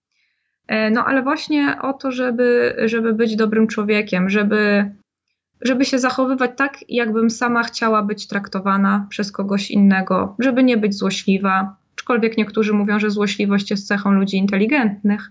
[0.67, 4.91] E, no ale właśnie o to, żeby, żeby być dobrym człowiekiem, żeby,
[5.61, 10.95] żeby się zachowywać tak, jakbym sama chciała być traktowana przez kogoś innego, żeby nie być
[10.95, 11.77] złośliwa.
[11.97, 15.31] Aczkolwiek niektórzy mówią, że złośliwość jest cechą ludzi inteligentnych.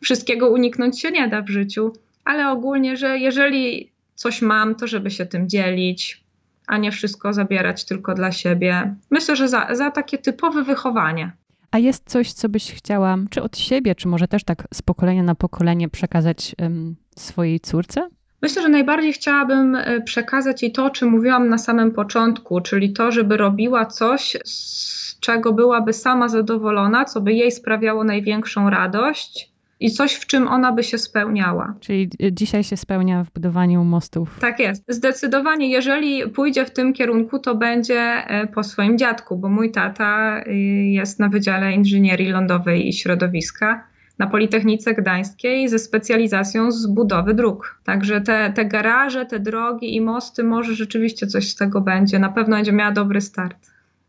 [0.00, 1.92] Wszystkiego uniknąć się nie da w życiu
[2.28, 6.24] ale ogólnie, że jeżeli coś mam, to żeby się tym dzielić,
[6.66, 8.94] a nie wszystko zabierać tylko dla siebie.
[9.10, 11.32] Myślę, że za, za takie typowe wychowanie.
[11.70, 15.22] A jest coś, co byś chciała, czy od siebie, czy może też tak z pokolenia
[15.22, 18.08] na pokolenie przekazać um, swojej córce?
[18.42, 22.92] Myślę, że najbardziej chciałabym e, przekazać jej to, o czym mówiłam na samym początku, czyli
[22.92, 29.57] to, żeby robiła coś, z czego byłaby sama zadowolona, co by jej sprawiało największą radość
[29.80, 31.74] i coś, w czym ona by się spełniała.
[31.80, 34.38] Czyli e, dzisiaj się spełnia w budowaniu mostów.
[34.40, 34.84] Tak jest.
[34.88, 40.40] Zdecydowanie, jeżeli pójdzie w tym kierunku, to będzie e, po swoim dziadku, bo mój tata
[40.46, 40.54] y,
[40.88, 43.84] jest na Wydziale Inżynierii Lądowej i Środowiska
[44.18, 47.80] na Politechnice Gdańskiej ze specjalizacją z budowy dróg.
[47.84, 52.18] Także te, te garaże, te drogi i mosty, może rzeczywiście coś z tego będzie.
[52.18, 53.56] Na pewno będzie miała dobry start.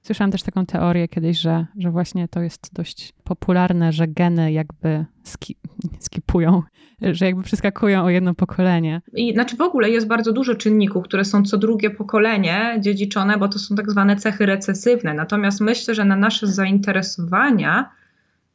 [0.02, 5.06] Słyszałam też taką teorię kiedyś, że, że właśnie to jest dość popularne, że geny jakby
[5.24, 5.56] ski,
[6.00, 6.64] skipują,
[7.02, 9.02] że jakby przeskakują o jedno pokolenie.
[9.14, 13.48] I znaczy w ogóle jest bardzo dużo czynników, które są co drugie pokolenie dziedziczone, bo
[13.48, 15.14] to są tak zwane cechy recesywne.
[15.14, 17.90] Natomiast myślę, że na nasze zainteresowania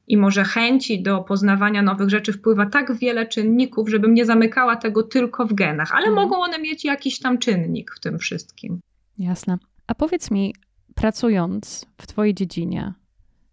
[0.06, 5.02] i może chęci do poznawania nowych rzeczy wpływa tak wiele czynników, żebym nie zamykała tego
[5.02, 6.14] tylko w genach, ale mhm.
[6.14, 8.80] mogą one mieć jakiś tam czynnik w tym wszystkim.
[9.18, 9.58] Jasne.
[9.86, 10.54] A powiedz mi,
[10.94, 12.92] pracując w Twojej dziedzinie,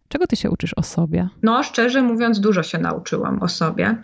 [0.07, 1.29] czego Ty się uczysz o sobie?
[1.43, 3.95] No, szczerze mówiąc, dużo się nauczyłam o sobie.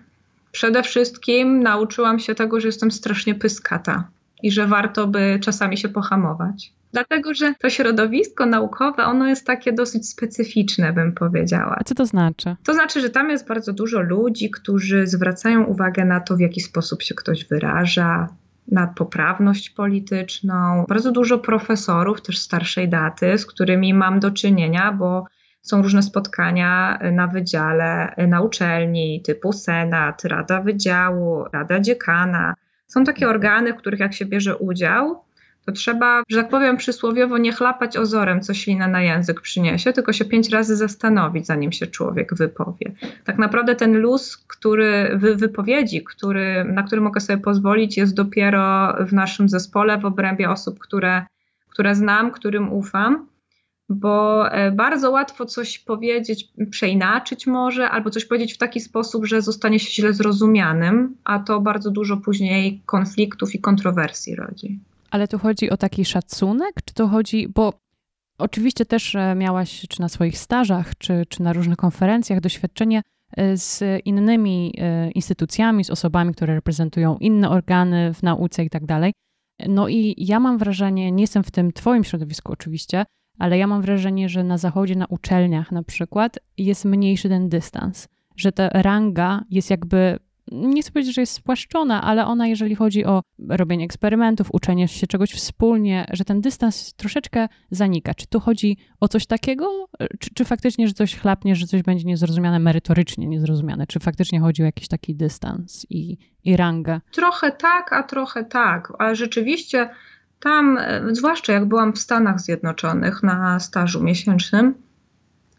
[0.51, 4.09] Przede wszystkim nauczyłam się tego, że jestem strasznie pyskata
[4.43, 6.73] i że warto by czasami się pohamować.
[6.91, 11.75] Dlatego, że to środowisko naukowe, ono jest takie dosyć specyficzne, bym powiedziała.
[11.79, 12.55] A co to znaczy?
[12.63, 16.61] To znaczy, że tam jest bardzo dużo ludzi, którzy zwracają uwagę na to, w jaki
[16.61, 18.27] sposób się ktoś wyraża,
[18.71, 20.85] na poprawność polityczną.
[20.89, 25.25] Bardzo dużo profesorów, też starszej daty, z którymi mam do czynienia, bo
[25.61, 32.53] są różne spotkania na wydziale, na uczelni, typu Senat, Rada Wydziału, Rada Dziekana.
[32.87, 35.23] Są takie organy, w których jak się bierze udział,
[35.67, 40.13] to trzeba, że tak powiem przysłowiowo, nie chlapać ozorem, co ślina na język przyniesie, tylko
[40.13, 42.91] się pięć razy zastanowić, zanim się człowiek wypowie.
[43.23, 48.95] Tak naprawdę ten luz, który wy, wypowiedzi, który, na który mogę sobie pozwolić, jest dopiero
[49.05, 51.25] w naszym zespole, w obrębie osób, które,
[51.69, 53.27] które znam, którym ufam
[53.89, 59.41] bo e, bardzo łatwo coś powiedzieć, przeinaczyć może, albo coś powiedzieć w taki sposób, że
[59.41, 64.79] zostanie się źle zrozumianym, a to bardzo dużo później konfliktów i kontrowersji rodzi.
[65.11, 67.73] Ale tu chodzi o taki szacunek, czy to chodzi, bo
[68.37, 73.01] oczywiście też e, miałaś czy na swoich stażach, czy, czy na różnych konferencjach doświadczenie
[73.37, 78.85] e, z innymi e, instytucjami, z osobami, które reprezentują inne organy w nauce i tak
[78.85, 79.13] dalej.
[79.67, 83.05] No i ja mam wrażenie, nie jestem w tym twoim środowisku oczywiście,
[83.39, 88.07] ale ja mam wrażenie, że na zachodzie, na uczelniach na przykład jest mniejszy ten dystans,
[88.35, 90.19] że ta ranga jest jakby
[90.51, 95.07] nie chcę powiedzieć, że jest spłaszczona, ale ona, jeżeli chodzi o robienie eksperymentów, uczenie się
[95.07, 98.13] czegoś wspólnie, że ten dystans troszeczkę zanika.
[98.13, 99.87] Czy tu chodzi o coś takiego,
[100.19, 103.87] czy, czy faktycznie, że coś chlapnie, że coś będzie niezrozumiane merytorycznie niezrozumiane?
[103.87, 107.01] Czy faktycznie chodzi o jakiś taki dystans i, i rangę?
[107.11, 108.93] Trochę tak, a trochę tak.
[108.99, 109.89] Ale rzeczywiście
[110.39, 114.86] tam, e, zwłaszcza jak byłam w Stanach Zjednoczonych na stażu miesięcznym,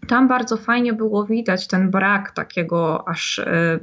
[0.08, 3.78] tam bardzo fajnie było widać ten brak takiego aż, e,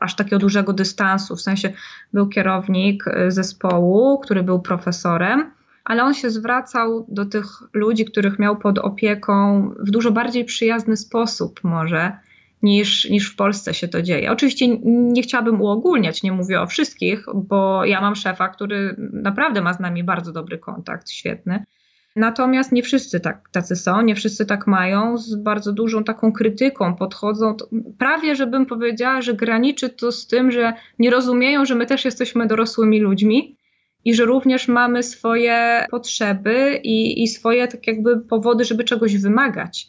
[0.00, 1.36] aż takiego dużego dystansu.
[1.36, 1.72] W sensie
[2.12, 5.50] był kierownik e, zespołu, który był profesorem,
[5.84, 10.96] ale on się zwracał do tych ludzi, których miał pod opieką w dużo bardziej przyjazny
[10.96, 12.12] sposób, może.
[12.62, 14.32] Niż, niż w Polsce się to dzieje.
[14.32, 19.72] Oczywiście nie chciałabym uogólniać, nie mówię o wszystkich, bo ja mam szefa, który naprawdę ma
[19.72, 21.64] z nami bardzo dobry kontakt, świetny
[22.16, 26.96] Natomiast nie wszyscy tak, tacy są, nie wszyscy tak mają, z bardzo dużą taką krytyką
[26.96, 27.56] podchodzą.
[27.98, 32.46] Prawie, żebym powiedziała, że graniczy to z tym, że nie rozumieją, że my też jesteśmy
[32.46, 33.58] dorosłymi ludźmi
[34.04, 39.86] i że również mamy swoje potrzeby i, i swoje tak jakby powody, żeby czegoś wymagać.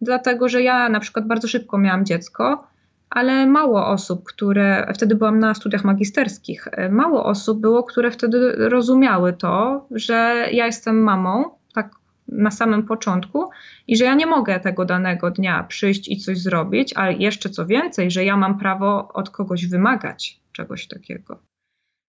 [0.00, 2.66] Dlatego, że ja na przykład bardzo szybko miałam dziecko,
[3.10, 9.32] ale mało osób, które wtedy byłam na studiach magisterskich, mało osób było, które wtedy rozumiały
[9.32, 13.50] to, że ja jestem mamą tak na samym początku
[13.86, 17.66] i że ja nie mogę tego danego dnia przyjść i coś zrobić, ale jeszcze co
[17.66, 21.38] więcej, że ja mam prawo od kogoś wymagać czegoś takiego.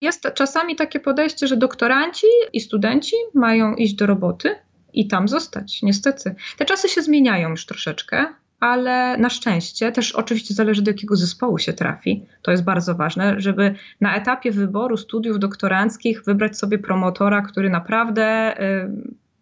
[0.03, 4.55] Jest czasami takie podejście, że doktoranci i studenci mają iść do roboty
[4.93, 5.83] i tam zostać.
[5.83, 6.35] Niestety.
[6.59, 8.27] Te czasy się zmieniają już troszeczkę,
[8.61, 12.27] ale na szczęście też oczywiście zależy do jakiego zespołu się trafi.
[12.43, 18.55] To jest bardzo ważne, żeby na etapie wyboru studiów doktoranckich wybrać sobie promotora, który naprawdę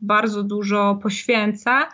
[0.01, 1.89] bardzo dużo poświęca,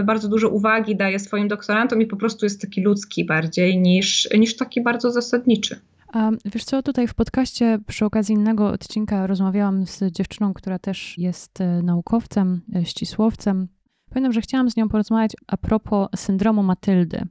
[0.00, 4.28] y, bardzo dużo uwagi daje swoim doktorantom i po prostu jest taki ludzki bardziej niż,
[4.38, 5.80] niż taki bardzo zasadniczy.
[6.12, 11.18] A wiesz co, tutaj w podcaście przy okazji innego odcinka rozmawiałam z dziewczyną, która też
[11.18, 13.68] jest e, naukowcem, e, ścisłowcem.
[14.10, 17.22] Pamiętam, że chciałam z nią porozmawiać a propos syndromu Matyldy,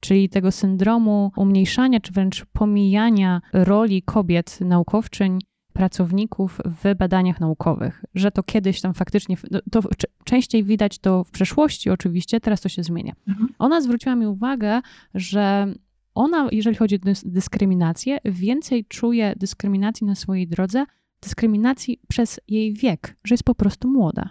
[0.00, 5.38] czyli tego syndromu umniejszania czy wręcz pomijania roli kobiet naukowczyń
[5.72, 9.80] pracowników w badaniach naukowych, że to kiedyś tam faktycznie, no, to
[10.24, 13.12] częściej widać to w przeszłości oczywiście, teraz to się zmienia.
[13.28, 13.48] Mhm.
[13.58, 14.80] Ona zwróciła mi uwagę,
[15.14, 15.74] że
[16.14, 20.84] ona, jeżeli chodzi o dyskryminację, więcej czuje dyskryminacji na swojej drodze,
[21.22, 24.30] dyskryminacji przez jej wiek, że jest po prostu młoda.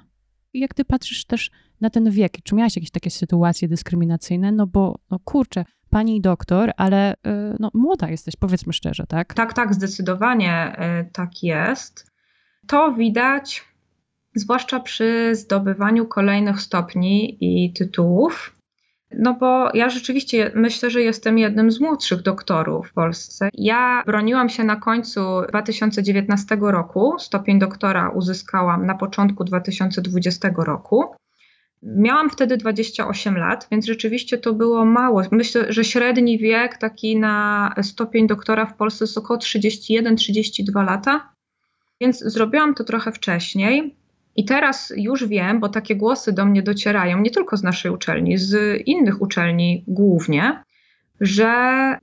[0.54, 4.68] I jak ty patrzysz też na ten wiek, czy miałaś jakieś takie sytuacje dyskryminacyjne, no
[4.68, 7.18] bo, no kurczę, pani doktor, ale y,
[7.60, 9.34] no, młoda jesteś, powiedzmy szczerze, tak?
[9.34, 12.12] Tak, tak, zdecydowanie y, tak jest.
[12.68, 13.66] To widać
[14.36, 18.56] zwłaszcza przy zdobywaniu kolejnych stopni i tytułów.
[19.20, 23.50] No bo ja rzeczywiście myślę, że jestem jednym z młodszych doktorów w Polsce.
[23.54, 31.04] Ja broniłam się na końcu 2019 roku, stopień doktora uzyskałam na początku 2020 roku.
[31.84, 35.22] Miałam wtedy 28 lat, więc rzeczywiście to było mało.
[35.32, 41.34] Myślę, że średni wiek taki na stopień doktora w Polsce jest około 31-32 lata,
[42.02, 43.96] więc zrobiłam to trochę wcześniej.
[44.36, 48.38] I teraz już wiem, bo takie głosy do mnie docierają nie tylko z naszej uczelni,
[48.38, 50.64] z innych uczelni głównie,
[51.22, 51.54] że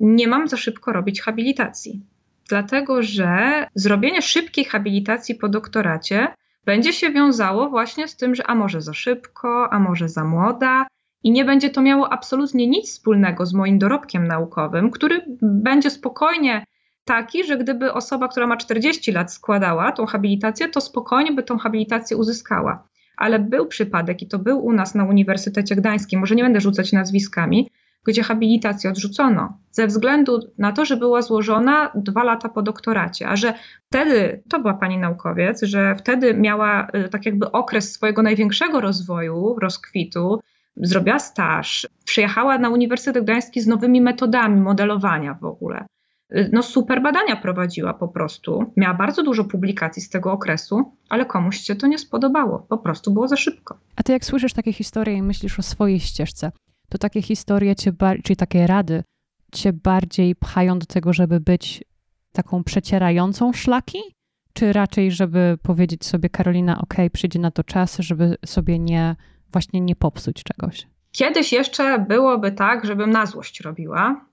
[0.00, 2.00] nie mam za szybko robić habilitacji.
[2.48, 6.28] Dlatego, że zrobienie szybkiej habilitacji po doktoracie
[6.64, 10.86] będzie się wiązało właśnie z tym, że a może za szybko, a może za młoda,
[11.24, 16.64] i nie będzie to miało absolutnie nic wspólnego z moim dorobkiem naukowym, który będzie spokojnie
[17.04, 21.58] taki, że gdyby osoba, która ma 40 lat składała tą habilitację, to spokojnie by tą
[21.58, 22.88] habilitację uzyskała.
[23.16, 26.92] Ale był przypadek, i to był u nas na Uniwersytecie Gdańskim, może nie będę rzucać
[26.92, 27.70] nazwiskami,
[28.06, 33.36] gdzie habilitację odrzucono ze względu na to, że była złożona dwa lata po doktoracie, a
[33.36, 33.54] że
[33.86, 39.56] wtedy, to była pani naukowiec, że wtedy miała y, tak jakby okres swojego największego rozwoju,
[39.58, 40.40] rozkwitu,
[40.76, 45.86] zrobiła staż, przyjechała na Uniwersytet Gdański z nowymi metodami modelowania w ogóle.
[46.36, 48.72] Y, no super badania prowadziła po prostu.
[48.76, 52.66] Miała bardzo dużo publikacji z tego okresu, ale komuś się to nie spodobało.
[52.68, 53.78] Po prostu było za szybko.
[53.96, 56.52] A ty jak słyszysz takie historie i myślisz o swojej ścieżce,
[56.88, 57.92] to takie historie cię,
[58.24, 59.02] czyli takie rady
[59.52, 61.84] cię bardziej pchają do tego, żeby być
[62.32, 63.98] taką przecierającą szlaki?
[64.52, 69.16] Czy raczej, żeby powiedzieć sobie, Karolina, ok, przyjdzie na to czas, żeby sobie nie,
[69.52, 70.86] właśnie nie popsuć czegoś?
[71.12, 74.28] Kiedyś jeszcze byłoby tak, żebym na złość robiła,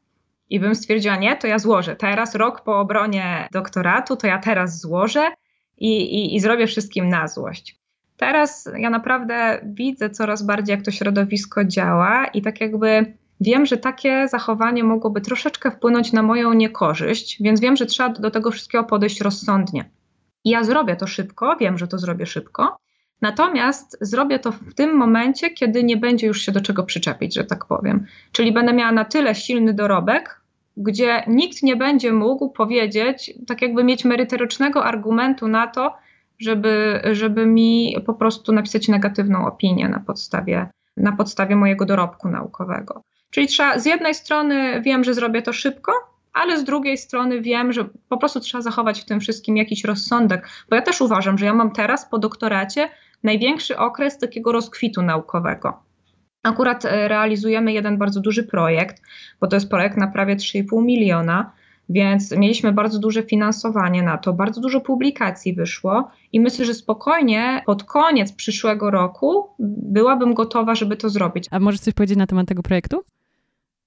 [0.49, 1.95] i bym stwierdziła, nie, to ja złożę.
[1.95, 5.31] Teraz rok po obronie doktoratu, to ja teraz złożę
[5.77, 7.79] i, i, i zrobię wszystkim na złość.
[8.17, 13.77] Teraz ja naprawdę widzę coraz bardziej, jak to środowisko działa i tak jakby wiem, że
[13.77, 18.83] takie zachowanie mogłoby troszeczkę wpłynąć na moją niekorzyść, więc wiem, że trzeba do tego wszystkiego
[18.83, 19.89] podejść rozsądnie.
[20.43, 22.77] I ja zrobię to szybko, wiem, że to zrobię szybko,
[23.21, 27.43] Natomiast zrobię to w tym momencie, kiedy nie będzie już się do czego przyczepić, że
[27.43, 28.05] tak powiem.
[28.31, 30.41] Czyli będę miała na tyle silny dorobek,
[30.77, 35.95] gdzie nikt nie będzie mógł powiedzieć, tak jakby mieć merytorycznego argumentu na to,
[36.39, 43.03] żeby, żeby mi po prostu napisać negatywną opinię na podstawie, na podstawie mojego dorobku naukowego.
[43.29, 45.91] Czyli trzeba, z jednej strony wiem, że zrobię to szybko,
[46.33, 50.49] ale z drugiej strony wiem, że po prostu trzeba zachować w tym wszystkim jakiś rozsądek,
[50.69, 52.89] bo ja też uważam, że ja mam teraz po doktoracie
[53.23, 55.79] największy okres takiego rozkwitu naukowego.
[56.43, 59.01] Akurat e, realizujemy jeden bardzo duży projekt,
[59.39, 61.51] bo to jest projekt na prawie 3,5 miliona,
[61.89, 67.63] więc mieliśmy bardzo duże finansowanie na to, bardzo dużo publikacji wyszło i myślę, że spokojnie
[67.65, 71.47] pod koniec przyszłego roku byłabym gotowa, żeby to zrobić.
[71.51, 73.03] A możesz coś powiedzieć na temat tego projektu?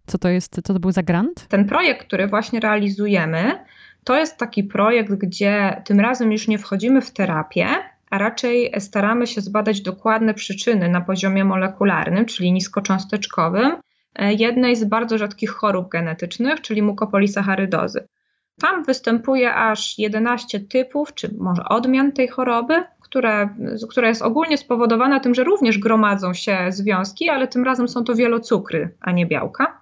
[0.06, 1.48] Co to jest, co to był za grant?
[1.48, 3.64] Ten projekt, który właśnie realizujemy,
[4.04, 7.66] to jest taki projekt, gdzie tym razem już nie wchodzimy w terapię,
[8.10, 13.72] a raczej staramy się zbadać dokładne przyczyny na poziomie molekularnym, czyli niskocząsteczkowym,
[14.18, 18.08] jednej z bardzo rzadkich chorób genetycznych, czyli mukopolisacharydozy.
[18.60, 23.48] Tam występuje aż 11 typów, czy może odmian tej choroby, które,
[23.90, 28.14] która jest ogólnie spowodowana tym, że również gromadzą się związki, ale tym razem są to
[28.14, 29.80] wielocukry, a nie białka.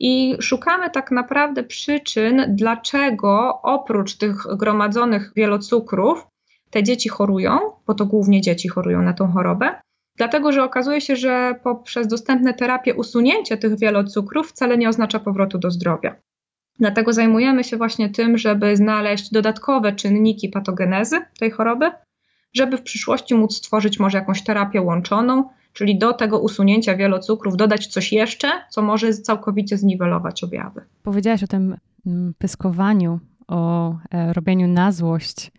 [0.00, 6.26] I szukamy tak naprawdę przyczyn, dlaczego oprócz tych gromadzonych wielocukrów
[6.70, 9.74] te dzieci chorują, bo to głównie dzieci chorują na tą chorobę,
[10.16, 15.58] dlatego że okazuje się, że poprzez dostępne terapie usunięcie tych wielocukrów wcale nie oznacza powrotu
[15.58, 16.16] do zdrowia.
[16.78, 21.90] Dlatego zajmujemy się właśnie tym, żeby znaleźć dodatkowe czynniki patogenezy tej choroby,
[22.54, 27.86] żeby w przyszłości móc stworzyć może jakąś terapię łączoną, czyli do tego usunięcia wielocukrów dodać
[27.86, 30.80] coś jeszcze, co może całkowicie zniwelować objawy.
[31.02, 31.76] Powiedziałaś o tym
[32.06, 35.52] mm, pyskowaniu, o e, robieniu na złość,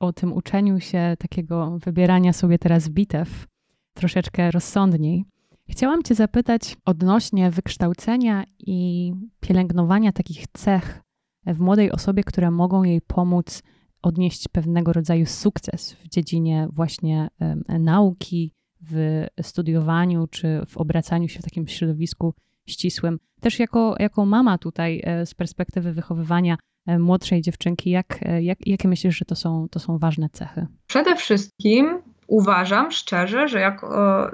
[0.00, 3.51] o tym uczeniu się takiego wybierania sobie teraz bitew
[3.94, 5.24] troszeczkę rozsądniej.
[5.68, 11.02] Chciałam Cię zapytać odnośnie wykształcenia i pielęgnowania takich cech
[11.46, 13.62] w młodej osobie, które mogą jej pomóc
[14.02, 17.28] odnieść pewnego rodzaju sukces w dziedzinie właśnie
[17.68, 18.52] nauki,
[18.90, 22.34] w studiowaniu czy w obracaniu się w takim środowisku
[22.66, 23.18] ścisłym.
[23.40, 28.66] Też jako, jako mama tutaj e, z perspektywy wychowywania e, młodszej dziewczynki, jak, e, jak,
[28.66, 30.66] jakie myślisz, że to są, to są ważne cechy?
[30.86, 32.02] Przede wszystkim
[32.32, 33.76] uważam szczerze, że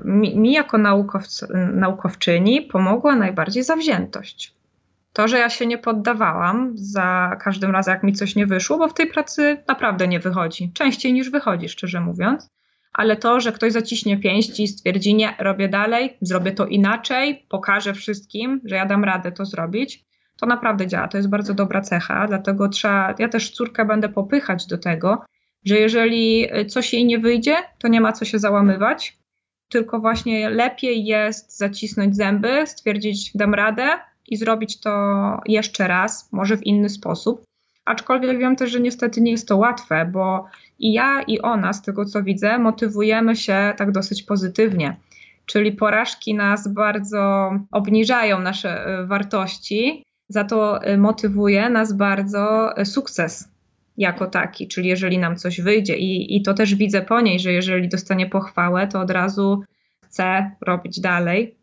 [0.05, 0.79] mi, mi jako
[1.73, 4.55] naukowczyni pomogła najbardziej zawziętość.
[5.13, 8.89] To, że ja się nie poddawałam za każdym razem, jak mi coś nie wyszło, bo
[8.89, 10.73] w tej pracy naprawdę nie wychodzi.
[10.73, 12.51] Częściej niż wychodzi, szczerze mówiąc.
[12.93, 17.95] Ale to, że ktoś zaciśnie pięści i stwierdzi, nie, robię dalej, zrobię to inaczej, pokażę
[17.95, 20.05] wszystkim, że ja dam radę to zrobić,
[20.41, 21.09] to naprawdę działa.
[21.09, 25.23] To jest bardzo dobra cecha, dlatego trzeba, ja też córkę będę popychać do tego,
[25.65, 29.17] że jeżeli coś jej nie wyjdzie, to nie ma co się załamywać,
[29.69, 33.89] tylko właśnie lepiej jest zacisnąć zęby, stwierdzić, dam radę,
[34.29, 34.91] i zrobić to
[35.47, 37.43] jeszcze raz, może w inny sposób.
[37.85, 40.45] Aczkolwiek wiem też, że niestety nie jest to łatwe, bo
[40.79, 44.97] i ja, i ona, z tego co widzę, motywujemy się tak dosyć pozytywnie.
[45.47, 52.85] Czyli porażki nas bardzo obniżają nasze e, wartości, za to e, motywuje nas bardzo e,
[52.85, 53.49] sukces
[53.99, 54.69] jako taki.
[54.69, 58.27] Czyli jeżeli nam coś wyjdzie, i, i to też widzę po niej, że jeżeli dostanie
[58.27, 59.63] pochwałę, to od razu
[60.05, 61.59] chce robić dalej,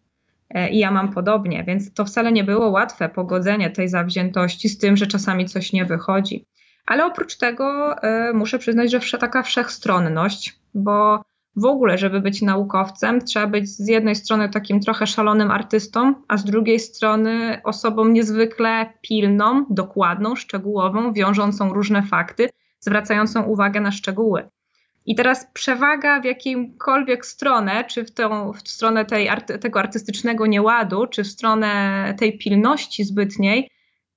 [0.50, 4.78] E, i ja mam podobnie, więc to wcale nie było łatwe pogodzenie tej zawziętości z
[4.78, 6.46] tym, że czasami coś nie wychodzi.
[6.86, 7.96] Ale oprócz tego
[8.30, 11.22] y, muszę przyznać, że taka wszechstronność, bo
[11.56, 16.38] w ogóle, żeby być naukowcem, trzeba być z jednej strony takim trochę szalonym artystą, a
[16.38, 22.50] z drugiej strony osobą niezwykle pilną, dokładną, szczegółową, wiążącą różne fakty,
[22.80, 24.50] zwracającą uwagę na szczegóły.
[25.06, 29.30] I teraz przewaga w jakimkolwiek stronę, czy w, tą, w stronę tej,
[29.62, 33.70] tego artystycznego nieładu, czy w stronę tej pilności zbytniej,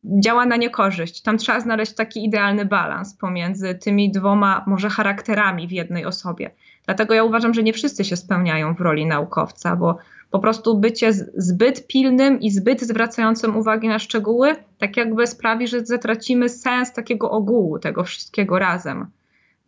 [0.04, 1.22] działa na niekorzyść.
[1.22, 6.50] Tam trzeba znaleźć taki idealny balans pomiędzy tymi dwoma, może charakterami w jednej osobie.
[6.88, 9.98] Dlatego ja uważam, że nie wszyscy się spełniają w roli naukowca, bo
[10.30, 15.86] po prostu bycie zbyt pilnym i zbyt zwracającym uwagę na szczegóły, tak jakby sprawi, że
[15.86, 19.06] zatracimy sens takiego ogółu tego wszystkiego razem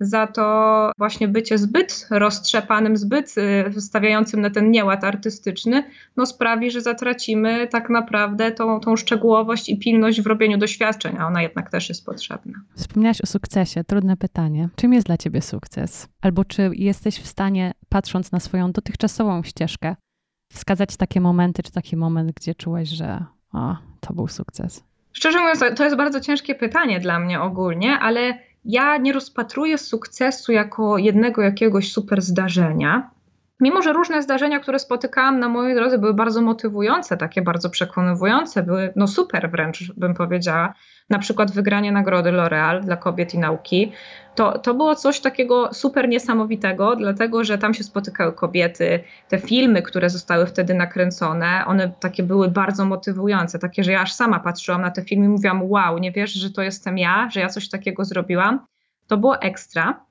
[0.00, 3.34] za to właśnie bycie zbyt roztrzepanym, zbyt
[3.76, 5.84] y, stawiającym na ten nieład artystyczny,
[6.16, 11.26] no sprawi, że zatracimy tak naprawdę tą, tą szczegółowość i pilność w robieniu doświadczeń, a
[11.26, 12.52] ona jednak też jest potrzebna.
[12.76, 14.68] Wspomniałaś o sukcesie, trudne pytanie.
[14.76, 16.08] Czym jest dla ciebie sukces?
[16.20, 19.96] Albo czy jesteś w stanie, patrząc na swoją dotychczasową ścieżkę,
[20.52, 24.84] wskazać takie momenty, czy taki moment, gdzie czułeś, że o, to był sukces?
[25.12, 30.52] Szczerze mówiąc, to jest bardzo ciężkie pytanie dla mnie ogólnie, ale ja nie rozpatruję sukcesu
[30.52, 33.10] jako jednego jakiegoś super zdarzenia.
[33.60, 38.62] Mimo, że różne zdarzenia, które spotykałam na mojej drodze, były bardzo motywujące, takie bardzo przekonywujące,
[38.62, 40.74] były no super wręcz, bym powiedziała.
[41.10, 43.92] Na przykład wygranie nagrody L'Oréal dla kobiet i nauki,
[44.34, 49.04] to, to było coś takiego super niesamowitego, dlatego że tam się spotykały kobiety.
[49.28, 54.12] Te filmy, które zostały wtedy nakręcone, one takie były bardzo motywujące, takie, że ja aż
[54.12, 57.40] sama patrzyłam na te filmy i mówiłam: Wow, nie wiesz, że to jestem ja, że
[57.40, 58.66] ja coś takiego zrobiłam.
[59.06, 60.09] To było ekstra,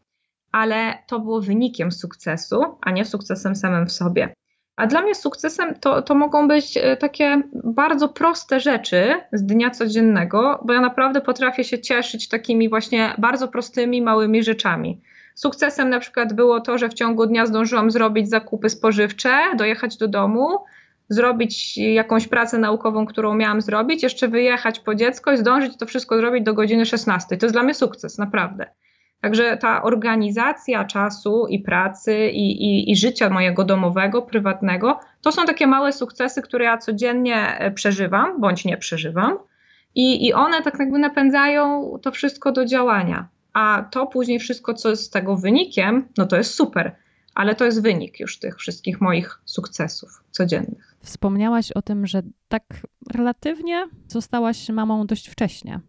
[0.51, 4.33] ale to było wynikiem sukcesu, a nie sukcesem samym w sobie.
[4.75, 9.69] A dla mnie sukcesem to, to mogą być e, takie bardzo proste rzeczy z dnia
[9.69, 15.01] codziennego, bo ja naprawdę potrafię się cieszyć takimi właśnie bardzo prostymi, małymi rzeczami.
[15.35, 20.07] Sukcesem na przykład było to, że w ciągu dnia zdążyłam zrobić zakupy spożywcze, dojechać do
[20.07, 20.59] domu,
[21.09, 26.17] zrobić jakąś pracę naukową, którą miałam zrobić, jeszcze wyjechać po dziecko i zdążyć to wszystko
[26.17, 27.37] zrobić do godziny 16.
[27.37, 28.65] To jest dla mnie sukces, naprawdę.
[29.21, 35.45] Także ta organizacja czasu i pracy i, i, i, życia mojego domowego, prywatnego, to są
[35.45, 39.37] takie małe sukcesy, które ja codziennie e, przeżywam bądź nie przeżywam.
[39.95, 43.27] I, I one tak jakby napędzają to wszystko do działania.
[43.53, 46.95] A to później wszystko, co jest z tego wynikiem, no to jest super,
[47.35, 50.95] ale to jest wynik już tych wszystkich moich sukcesów codziennych.
[51.03, 52.63] Wspomniałaś o tym, że tak
[53.13, 55.79] relatywnie zostałaś mamą dość wcześnie.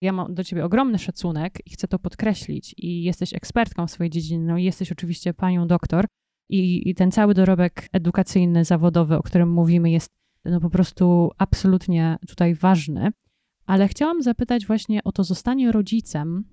[0.00, 2.74] Ja mam do ciebie ogromny szacunek i chcę to podkreślić.
[2.78, 6.04] I jesteś ekspertką w swojej dziedzinie, no i jesteś oczywiście panią doktor.
[6.48, 10.08] I, I, ten cały dorobek edukacyjny, zawodowy, o którym mówimy, jest
[10.44, 13.10] no po prostu absolutnie tutaj ważny.
[13.66, 16.44] Ale chciałam zapytać właśnie o to zostanie rodzicem.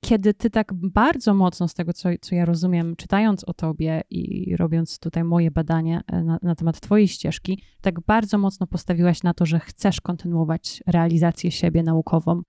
[0.00, 4.56] kiedy ty tak bardzo mocno, z tego co, co ja rozumiem, czytając o tobie i
[4.56, 9.34] robiąc tutaj moje badanie e, na, na, temat twojej ścieżki, tak bardzo mocno postawiłaś na
[9.34, 12.42] to, że chcesz kontynuować realizację siebie naukową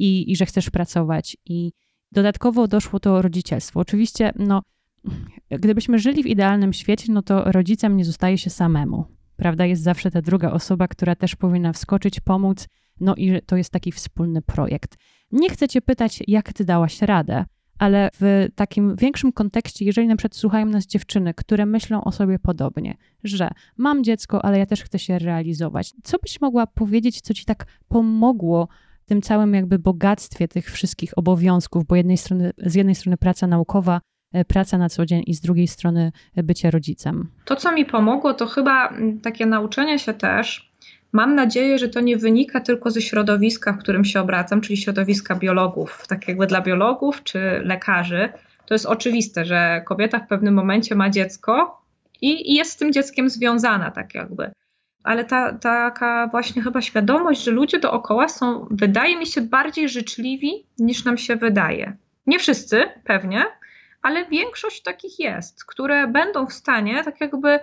[0.00, 1.36] i, i że chcesz pracować.
[1.44, 1.72] I
[2.12, 3.80] dodatkowo doszło to rodzicielstwo.
[3.80, 4.62] Oczywiście, no,
[5.50, 9.04] gdybyśmy żyli w idealnym świecie, no to rodzicem nie zostaje się samemu.
[9.36, 9.66] Prawda?
[9.66, 12.68] Jest zawsze ta druga osoba, która też powinna wskoczyć, pomóc,
[13.00, 14.96] no i to jest taki wspólny projekt.
[15.32, 17.44] Nie chcę cię pytać, jak ty dałaś radę,
[17.78, 22.38] ale w takim większym kontekście, jeżeli na przykład słuchają nas dziewczyny, które myślą o sobie
[22.38, 27.34] podobnie, że mam dziecko, ale ja też chcę się realizować, co byś mogła powiedzieć, co
[27.34, 28.68] ci tak pomogło
[29.10, 34.00] tym całym jakby bogactwie tych wszystkich obowiązków, bo jednej strony, z jednej strony praca naukowa,
[34.32, 37.28] e, praca na co dzień i z drugiej strony bycie rodzicem?
[37.44, 40.70] To, co mi pomogło, to chyba takie nauczenie się też
[41.12, 45.34] Mam nadzieję, że to nie wynika tylko ze środowiska, w którym się obracam, czyli środowiska
[45.34, 48.28] biologów, tak jakby dla biologów czy lekarzy.
[48.66, 51.82] To jest oczywiste, że kobieta w pewnym momencie ma dziecko
[52.20, 54.50] i, i jest z tym dzieckiem związana, tak jakby.
[55.02, 60.66] Ale ta, taka właśnie chyba świadomość, że ludzie dookoła są, wydaje mi się, bardziej życzliwi
[60.78, 61.96] niż nam się wydaje.
[62.26, 63.44] Nie wszyscy, pewnie,
[64.02, 67.60] ale większość takich jest, które będą w stanie tak jakby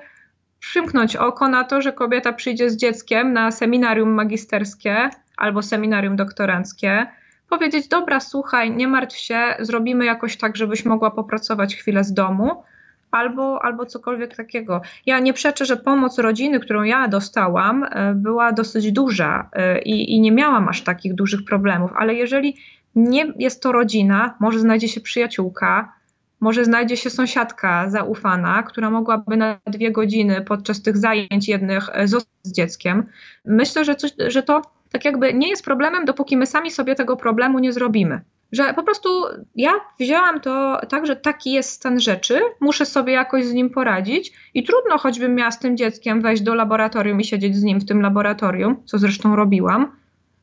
[0.60, 7.08] przymknąć oko na to, że kobieta przyjdzie z dzieckiem na seminarium magisterskie albo seminarium doktoranckie,
[7.50, 12.64] powiedzieć: Dobra, słuchaj, nie martw się, zrobimy jakoś tak, żebyś mogła popracować chwilę z domu.
[13.12, 14.82] Albo, albo cokolwiek takiego.
[15.06, 20.16] Ja nie przeczę, że pomoc rodziny, którą ja dostałam, e, była dosyć duża e, i,
[20.16, 22.56] i nie miałam aż takich dużych problemów, ale jeżeli
[22.96, 25.94] nie jest to rodzina, może znajdzie się przyjaciółka,
[26.40, 32.08] może znajdzie się sąsiadka zaufana, która mogłaby na dwie godziny podczas tych zajęć jednych e,
[32.08, 33.04] zostać z dzieckiem.
[33.46, 37.18] Myślę, że, coś, że to tak jakby nie jest problemem, dopóki my sami sobie tego
[37.18, 38.22] problemu nie zrobimy.
[38.52, 39.10] Że po prostu
[39.56, 44.34] ja wzięłam to tak, że taki jest stan rzeczy, muszę sobie jakoś z nim poradzić
[44.54, 47.86] i trudno choćbym miała z tym dzieckiem wejść do laboratorium i siedzieć z nim w
[47.86, 49.92] tym laboratorium, co zresztą robiłam,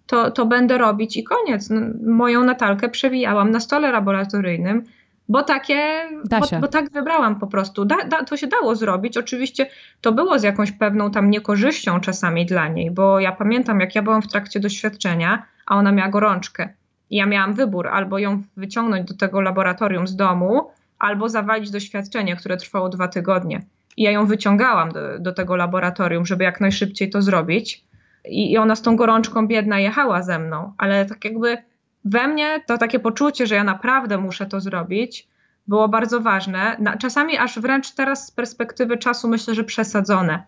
[0.06, 1.70] to, to będę robić i koniec.
[1.70, 4.84] No, moją Natalkę przewijałam na stole laboratoryjnym,
[5.28, 7.84] bo takie, bo, bo, tak wybrałam po prostu.
[7.84, 9.16] Da, da, to się dało zrobić.
[9.16, 9.66] Oczywiście
[10.00, 14.02] to było z jakąś pewną tam niekorzyścią czasami dla niej, bo ja pamiętam, jak ja
[14.02, 16.68] byłam w trakcie doświadczenia, a ona miała gorączkę.
[17.10, 22.56] Ja miałam wybór, albo ją wyciągnąć do tego laboratorium z domu, albo zawalić doświadczenie, które
[22.56, 23.62] trwało dwa tygodnie.
[23.96, 27.84] I ja ją wyciągałam do, do tego laboratorium, żeby jak najszybciej to zrobić.
[28.24, 31.58] I, I ona z tą gorączką biedna jechała ze mną, ale tak jakby
[32.04, 35.28] we mnie to takie poczucie, że ja naprawdę muszę to zrobić,
[35.66, 36.76] było bardzo ważne.
[37.00, 40.42] Czasami aż wręcz teraz z perspektywy czasu myślę, że przesadzone.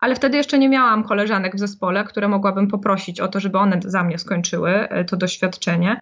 [0.00, 3.80] Ale wtedy jeszcze nie miałam koleżanek w zespole, które mogłabym poprosić o to, żeby one
[3.84, 6.00] za mnie skończyły e, to doświadczenie,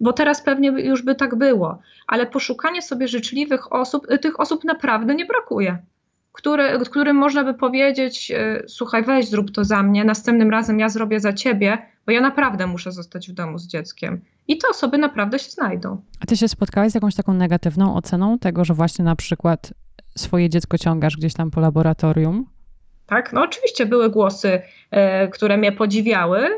[0.00, 1.78] bo teraz pewnie już by tak było.
[2.06, 5.78] Ale poszukanie sobie życzliwych osób, e, tych osób naprawdę nie brakuje
[6.32, 10.88] który, którym można by powiedzieć: e, Słuchaj, weź, zrób to za mnie, następnym razem ja
[10.88, 14.20] zrobię za ciebie, bo ja naprawdę muszę zostać w domu z dzieckiem.
[14.48, 16.02] I te osoby naprawdę się znajdą.
[16.20, 19.74] A ty się spotkałaś z jakąś taką negatywną oceną tego, że właśnie na przykład
[20.16, 22.46] swoje dziecko ciągasz gdzieś tam po laboratorium?
[23.10, 26.48] Tak, no oczywiście były głosy, e, które mnie podziwiały.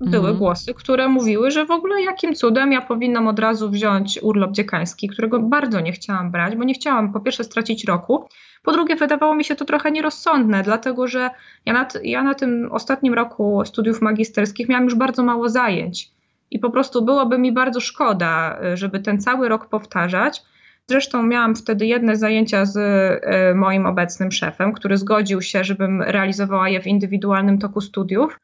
[0.00, 0.36] Były mhm.
[0.36, 5.08] głosy, które mówiły, że w ogóle jakim cudem ja powinnam od razu wziąć urlop dziekański,
[5.08, 8.28] którego bardzo nie chciałam brać, bo nie chciałam po pierwsze stracić roku,
[8.62, 11.30] po drugie, wydawało mi się to trochę nierozsądne, dlatego że
[11.66, 16.10] ja na, ja na tym ostatnim roku studiów magisterskich miałam już bardzo mało zajęć.
[16.50, 20.42] I po prostu byłoby mi bardzo szkoda, żeby ten cały rok powtarzać.
[20.86, 26.68] Zresztą miałam wtedy jedne zajęcia z y, moim obecnym szefem, który zgodził się, żebym realizowała
[26.68, 28.38] je w indywidualnym toku studiów,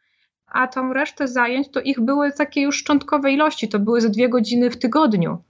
[0.46, 4.28] a tą resztę zajęć to ich były takie już szczątkowe ilości, to były ze dwie
[4.28, 5.42] godziny w tygodniu.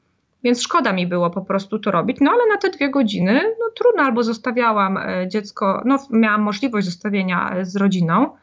[0.44, 2.16] Więc szkoda mi było po prostu to robić.
[2.20, 6.86] No ale na te dwie godziny, no trudno, albo zostawiałam e, dziecko, no miałam możliwość
[6.86, 8.36] zostawienia e, z rodziną,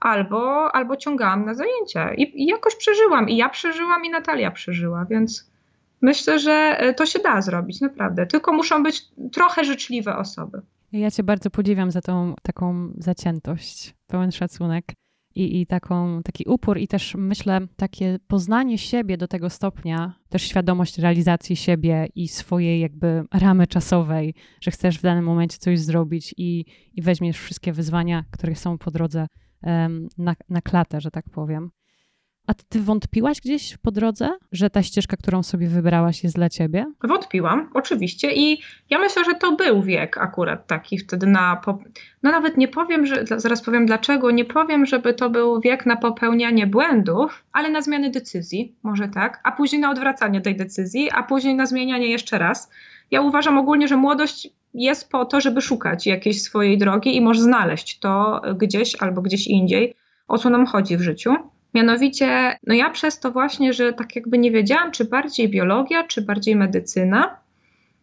[0.00, 2.14] albo, albo ciągałam na zajęcia.
[2.14, 3.28] I, I jakoś przeżyłam.
[3.28, 5.50] I ja przeżyłam, i Natalia przeżyła, więc
[6.02, 8.26] myślę, że e, to się da zrobić, naprawdę.
[8.26, 10.62] Tylko muszą być trochę życzliwe osoby.
[10.92, 14.84] Ja Cię bardzo podziwiam za tą taką zaciętość, pełen szacunek
[15.34, 20.42] i, i taką, taki upór, i też myślę, takie poznanie siebie do tego stopnia, też
[20.42, 26.34] świadomość realizacji siebie i swojej jakby ramy czasowej, że chcesz w danym momencie coś zrobić
[26.36, 29.26] i, i weźmiesz wszystkie wyzwania, które są po drodze
[30.18, 31.70] na, na klatę, że tak powiem.
[32.46, 36.86] A ty wątpiłaś gdzieś po drodze, że ta ścieżka, którą sobie wybrałaś, jest dla ciebie?
[37.04, 38.32] Wątpiłam, oczywiście.
[38.34, 41.60] I ja myślę, że to był wiek akurat taki wtedy na.
[42.22, 43.24] No nawet nie powiem, że.
[43.36, 44.30] Zaraz powiem dlaczego.
[44.30, 49.40] Nie powiem, żeby to był wiek na popełnianie błędów, ale na zmiany decyzji, może tak,
[49.44, 52.70] a później na odwracanie tej decyzji, a później na zmienianie jeszcze raz.
[53.10, 57.42] Ja uważam ogólnie, że młodość jest po to, żeby szukać jakiejś swojej drogi i może
[57.42, 59.94] znaleźć to gdzieś albo gdzieś indziej,
[60.28, 61.34] o co nam chodzi w życiu.
[61.76, 66.22] Mianowicie, no ja przez to właśnie, że tak jakby nie wiedziałam, czy bardziej biologia, czy
[66.22, 67.40] bardziej medycyna,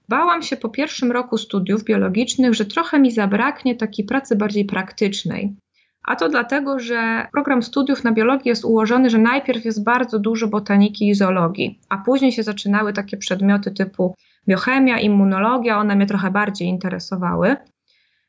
[0.09, 5.55] bałam się po pierwszym roku studiów biologicznych, że trochę mi zabraknie takiej pracy bardziej praktycznej.
[6.03, 10.47] A to dlatego, że program studiów na biologii jest ułożony, że najpierw jest bardzo dużo
[10.47, 14.15] botaniki i zoologii, a później się zaczynały takie przedmioty typu
[14.47, 17.55] biochemia, immunologia, one mnie trochę bardziej interesowały.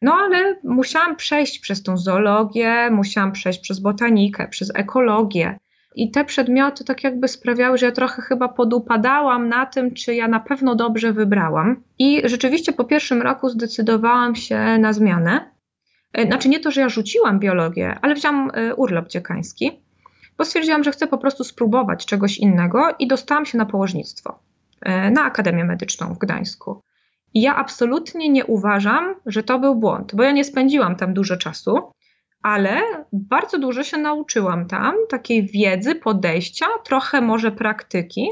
[0.05, 5.59] No ale musiałam przejść przez tą zoologię, musiałam przejść przez botanikę, przez ekologię.
[5.97, 10.29] I te przedmioty tak jakby sprawiały, że ja trochę chyba podupadałam na tym, czy ja
[10.29, 11.83] na pewno dobrze wybrałam.
[11.99, 15.51] I rzeczywiście po pierwszym roku zdecydowałam się na zmianę.
[16.13, 19.81] E, znaczy nie to, że ja rzuciłam biologię, ale wziąłam e, urlop dziekański,
[20.39, 24.39] bo stwierdziłam, że chcę po prostu spróbować czegoś innego i dostałam się na położnictwo
[24.81, 26.83] e, na Akademię Medyczną w Gdańsku.
[27.35, 31.79] Ja absolutnie nie uważam, że to był błąd, bo ja nie spędziłam tam dużo czasu,
[32.43, 32.81] ale
[33.13, 38.29] bardzo dużo się nauczyłam tam, takiej wiedzy, podejścia, trochę może praktyki.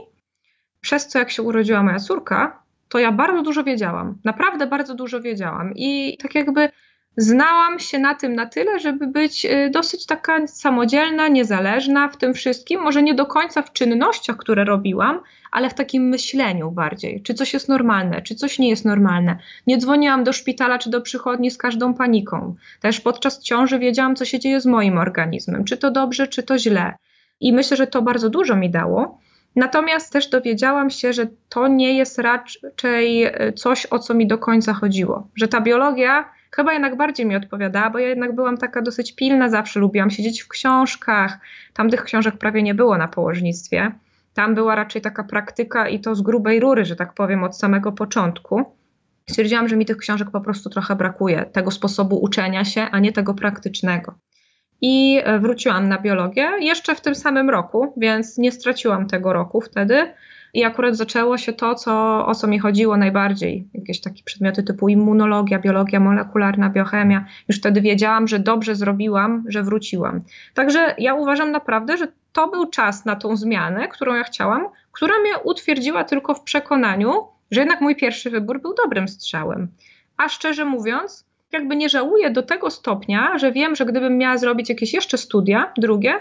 [0.81, 5.21] Przez co jak się urodziła moja córka, to ja bardzo dużo wiedziałam, naprawdę bardzo dużo
[5.21, 6.69] wiedziałam i tak jakby
[7.17, 12.35] znałam się na tym na tyle, żeby być y, dosyć taka samodzielna, niezależna w tym
[12.35, 12.81] wszystkim.
[12.81, 17.23] Może nie do końca w czynnościach, które robiłam, ale w takim myśleniu bardziej.
[17.23, 19.39] Czy coś jest normalne, czy coś nie jest normalne.
[19.67, 22.55] Nie dzwoniłam do szpitala czy do przychodni z każdą paniką.
[22.81, 25.65] Też podczas ciąży wiedziałam, co się dzieje z moim organizmem.
[25.65, 26.95] Czy to dobrze, czy to źle.
[27.41, 29.19] I myślę, że to bardzo dużo mi dało.
[29.57, 34.39] Natomiast też dowiedziałam się, że to nie jest raczej y, coś, o co mi do
[34.39, 35.29] końca chodziło.
[35.35, 36.25] Że ta biologia
[36.57, 40.43] chyba jednak bardziej mi odpowiadała, bo ja jednak byłam taka dosyć pilna, zawsze lubiłam siedzieć
[40.43, 41.39] w książkach.
[41.75, 43.93] Tam tych książek prawie nie było na położnictwie.
[44.35, 47.93] Tam była raczej taka praktyka i to z grubej rury, że tak powiem, od samego
[47.93, 48.65] początku.
[49.31, 53.13] Stwierdziłam, że mi tych książek po prostu trochę brakuje, tego sposobu uczenia się, a nie
[53.13, 54.15] tego praktycznego.
[54.81, 59.61] I e, wróciłam na biologię jeszcze w tym samym roku, więc nie straciłam tego roku
[59.61, 60.13] wtedy.
[60.55, 63.69] I akurat zaczęło się to, co, o co mi chodziło najbardziej.
[63.75, 67.25] Jakieś takie przedmioty typu immunologia, biologia molekularna, biochemia.
[67.49, 70.21] Już wtedy wiedziałam, że dobrze zrobiłam, że wróciłam.
[70.55, 75.15] Także ja uważam naprawdę, że to był czas na tą zmianę, którą ja chciałam, która
[75.21, 77.13] mnie utwierdziła tylko w przekonaniu,
[77.51, 79.69] że jednak mój pierwszy wybór był dobrym strzałem.
[80.17, 84.69] A szczerze mówiąc, jakby nie żałuję do tego stopnia, że wiem, że gdybym miała zrobić
[84.69, 86.15] jakieś jeszcze studia, drugie,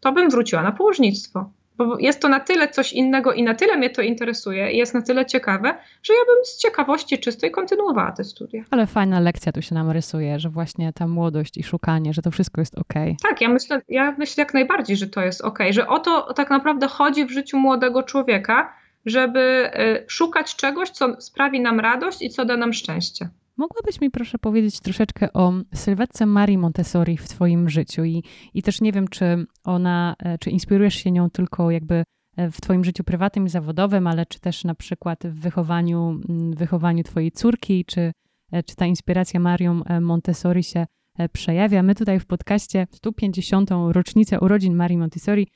[0.00, 3.76] to bym wróciła na położnictwo bo jest to na tyle coś innego i na tyle
[3.76, 8.12] mnie to interesuje i jest na tyle ciekawe, że ja bym z ciekawości czystej kontynuowała
[8.12, 8.62] te studia.
[8.70, 12.30] Ale fajna lekcja tu się nam rysuje, że właśnie ta młodość i szukanie, że to
[12.30, 12.94] wszystko jest ok.
[13.22, 16.50] Tak, ja myślę, ja myślę jak najbardziej, że to jest ok, że o to tak
[16.50, 18.72] naprawdę chodzi w życiu młodego człowieka,
[19.06, 23.28] żeby y, szukać czegoś, co sprawi nam radość i co da nam szczęście.
[23.56, 28.22] Mogłabyś mi proszę powiedzieć troszeczkę o sylwetce Marii Montessori w Twoim życiu i,
[28.54, 32.04] i też nie wiem, czy ona, e, czy inspirujesz się nią tylko jakby
[32.36, 36.20] e, w Twoim życiu prywatnym i zawodowym, ale czy też na przykład w wychowaniu,
[36.56, 38.12] wychowaniu Twojej córki, czy,
[38.52, 40.86] e, czy ta inspiracja Marią Montessori się
[41.32, 41.82] przejawia.
[41.82, 43.70] My tutaj w podcaście 150.
[43.88, 45.48] rocznicę urodzin Marii Montessori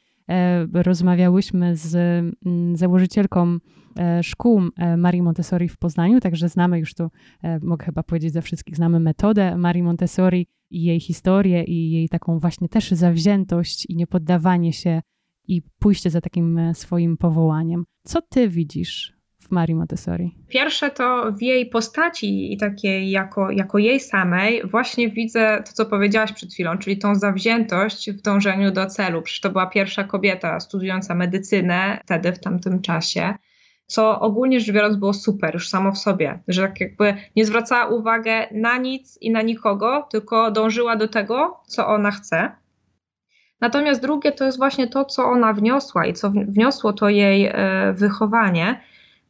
[0.73, 1.97] rozmawiałyśmy z
[2.75, 3.59] założycielką
[3.99, 7.11] E, szkół e, Marii Montessori w Poznaniu, także znamy już tu,
[7.43, 12.09] e, mogę chyba powiedzieć ze wszystkich, znamy metodę Marii Montessori i jej historię i jej
[12.09, 15.03] taką właśnie też zawziętość i niepoddawanie się
[15.49, 17.85] i pójście za takim swoim powołaniem.
[18.05, 19.20] Co ty widzisz
[19.51, 20.35] Marii Montessori?
[20.49, 25.87] Pierwsze to w jej postaci i takiej jako, jako jej samej właśnie widzę to, co
[25.87, 29.23] powiedziałaś przed chwilą, czyli tą zawziętość w dążeniu do celu.
[29.23, 33.35] Przecież to była pierwsza kobieta studiująca medycynę wtedy, w tamtym czasie
[33.91, 37.87] co ogólnie rzecz biorąc było super już samo w sobie, że tak jakby nie zwracała
[37.87, 42.51] uwagi na nic i na nikogo, tylko dążyła do tego, co ona chce.
[43.61, 47.93] Natomiast drugie to jest właśnie to, co ona wniosła i co wniosło to jej e,
[47.93, 48.81] wychowanie,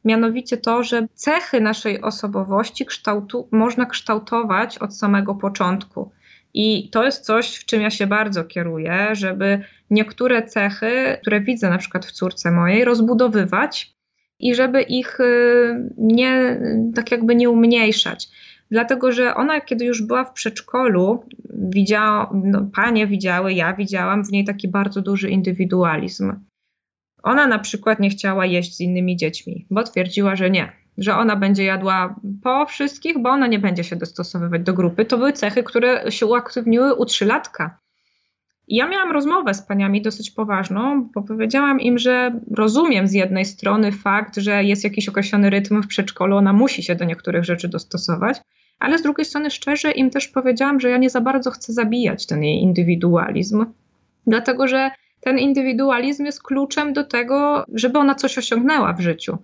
[0.05, 6.11] mianowicie to, że cechy naszej osobowości kształtu, można kształtować od samego początku.
[6.55, 11.71] I to jest coś, w czym ja się bardzo kieruję, żeby niektóre cechy, które widzę
[11.71, 13.95] na przykład w córce mojej, rozbudowywać
[14.39, 16.61] i żeby ich y, nie,
[16.95, 18.29] tak jakby nie umniejszać.
[18.71, 21.25] Dlatego, że ona, kiedy już była w przedszkolu,
[21.55, 26.33] widział, no, panie widziały, ja widziałam w niej taki bardzo duży indywidualizm.
[27.23, 31.37] Ona na przykład nie chciała jeść z innymi dziećmi, bo twierdziła, że nie, że ona
[31.37, 35.05] będzie jadła po wszystkich, bo ona nie będzie się dostosowywać do grupy.
[35.05, 37.79] To były cechy, które się uaktywniły u trzylatka.
[38.69, 43.93] Ja miałam rozmowę z paniami dosyć poważną, bo powiedziałam im, że rozumiem z jednej strony
[43.93, 48.41] fakt, że jest jakiś określony rytm w przedszkolu, ona musi się do niektórych rzeczy dostosować,
[48.79, 52.27] ale z drugiej strony szczerze im też powiedziałam, że ja nie za bardzo chcę zabijać
[52.27, 53.67] ten jej indywidualizm,
[54.27, 54.91] dlatego że
[55.21, 59.39] ten indywidualizm jest kluczem do tego, żeby ona coś osiągnęła w życiu.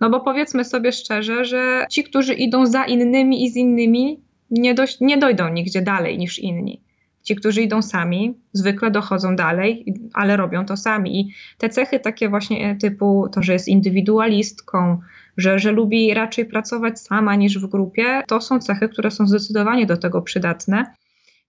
[0.00, 4.20] No bo powiedzmy sobie szczerze, że ci, którzy idą za innymi i z innymi,
[4.50, 6.80] nie, nie dojdą nigdzie dalej niż inni.
[7.22, 11.20] Ci, którzy idą sami, zwykle dochodzą dalej, ale robią to sami.
[11.20, 14.98] I te cechy takie właśnie typu to, że jest indywidualistką,
[15.36, 19.86] że, że lubi raczej pracować sama niż w grupie, to są cechy, które są zdecydowanie
[19.86, 20.94] do tego przydatne.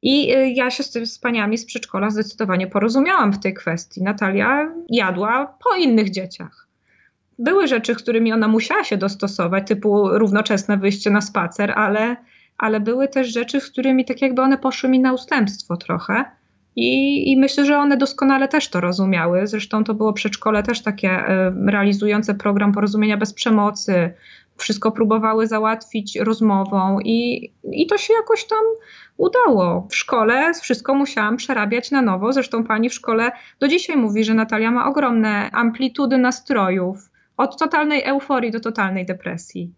[0.03, 4.03] I y, ja się z, z paniami z przedszkola zdecydowanie porozumiałam w tej kwestii.
[4.03, 6.67] Natalia jadła po innych dzieciach.
[7.39, 12.15] Były rzeczy, którymi ona musiała się dostosować, typu równoczesne wyjście na spacer, ale,
[12.57, 16.25] ale były też rzeczy, z którymi tak jakby one poszły mi na ustępstwo trochę.
[16.75, 19.47] I, I, myślę, że one doskonale też to rozumiały.
[19.47, 24.13] Zresztą to było przedszkole też takie y, realizujące program porozumienia bez przemocy.
[24.57, 28.63] Wszystko próbowały załatwić rozmową i, i to się jakoś tam
[29.17, 29.87] udało.
[29.91, 32.33] W szkole wszystko musiałam przerabiać na nowo.
[32.33, 37.09] Zresztą pani w szkole do dzisiaj mówi, że Natalia ma ogromne amplitudy nastrojów.
[37.37, 39.71] Od totalnej euforii do totalnej depresji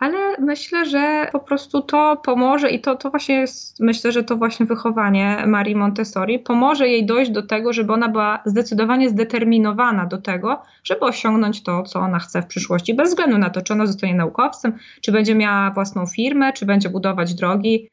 [0.00, 4.36] ale myślę, że po prostu to pomoże i to, to właśnie jest, myślę, że to
[4.36, 10.18] właśnie wychowanie Marii Montessori pomoże jej dojść do tego, żeby ona była zdecydowanie zdeterminowana do
[10.18, 13.86] tego, żeby osiągnąć to, co ona chce w przyszłości, bez względu na to, czy ona
[13.86, 17.90] zostanie naukowcem, czy będzie miała własną firmę, czy będzie budować drogi.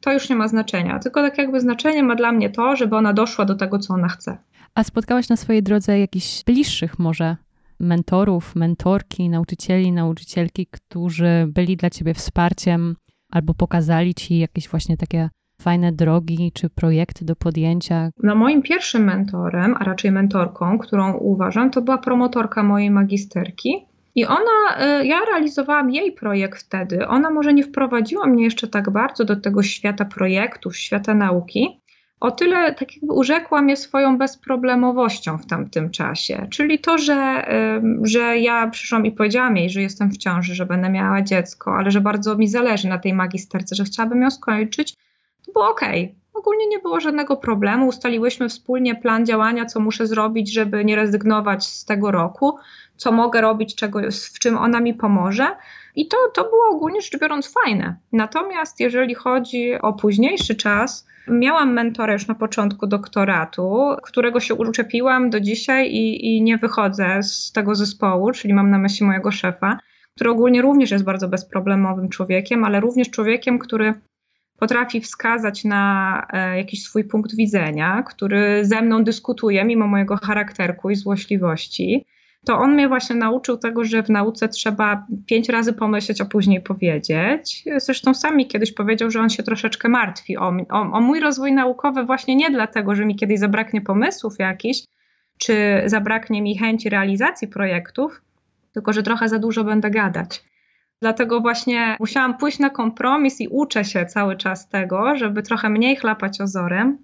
[0.00, 3.12] To już nie ma znaczenia, tylko tak jakby znaczenie ma dla mnie to, żeby ona
[3.12, 4.38] doszła do tego, co ona chce.
[4.74, 7.36] A spotkałaś na swojej drodze jakichś bliższych może
[7.82, 12.96] mentorów, mentorki, nauczycieli, nauczycielki, którzy byli dla ciebie wsparciem
[13.30, 15.28] albo pokazali ci jakieś właśnie takie
[15.60, 18.10] fajne drogi czy projekty do podjęcia?
[18.22, 23.86] No moim pierwszym mentorem, a raczej mentorką, którą uważam, to była promotorka mojej magisterki.
[24.14, 27.06] I ona, y, ja realizowałam jej projekt wtedy.
[27.06, 31.81] Ona może nie wprowadziła mnie jeszcze tak bardzo do tego świata projektów, świata nauki,
[32.22, 36.46] o tyle tak jakby urzekła mnie swoją bezproblemowością w tamtym czasie.
[36.50, 37.46] Czyli to, że,
[38.02, 41.90] że ja przyszłam i powiedziałam jej, że jestem w ciąży, że będę miała dziecko, ale
[41.90, 44.96] że bardzo mi zależy na tej magisterce, że chciałabym ją skończyć,
[45.46, 46.04] to było okej.
[46.04, 46.22] Okay.
[46.34, 47.86] Ogólnie nie było żadnego problemu.
[47.86, 52.58] Ustaliłyśmy wspólnie plan działania, co muszę zrobić, żeby nie rezygnować z tego roku,
[53.02, 54.00] co mogę robić, czego,
[54.34, 55.56] w czym ona mi pomoże.
[55.96, 57.96] I to, to było ogólnie rzecz biorąc fajne.
[58.12, 65.30] Natomiast jeżeli chodzi o późniejszy czas, Miałam mentora już na początku doktoratu, którego się uczepiłam
[65.30, 69.78] do dzisiaj i, i nie wychodzę z tego zespołu, czyli mam na myśli mojego szefa,
[70.14, 73.94] który ogólnie również jest bardzo bezproblemowym człowiekiem, ale również człowiekiem, który
[74.58, 80.90] potrafi wskazać na e, jakiś swój punkt widzenia, który ze mną dyskutuje mimo mojego charakterku
[80.90, 82.06] i złośliwości
[82.46, 86.60] to on mnie właśnie nauczył tego, że w nauce trzeba pięć razy pomyśleć, a później
[86.60, 87.64] powiedzieć.
[87.76, 92.04] Zresztą sami kiedyś powiedział, że on się troszeczkę martwi o, o, o mój rozwój naukowy
[92.04, 94.80] właśnie nie dlatego, że mi kiedyś zabraknie pomysłów jakichś,
[95.38, 98.22] czy zabraknie mi chęci realizacji projektów,
[98.72, 100.44] tylko że trochę za dużo będę gadać.
[101.00, 105.96] Dlatego właśnie musiałam pójść na kompromis i uczę się cały czas tego, żeby trochę mniej
[105.96, 106.98] chlapać ozorem,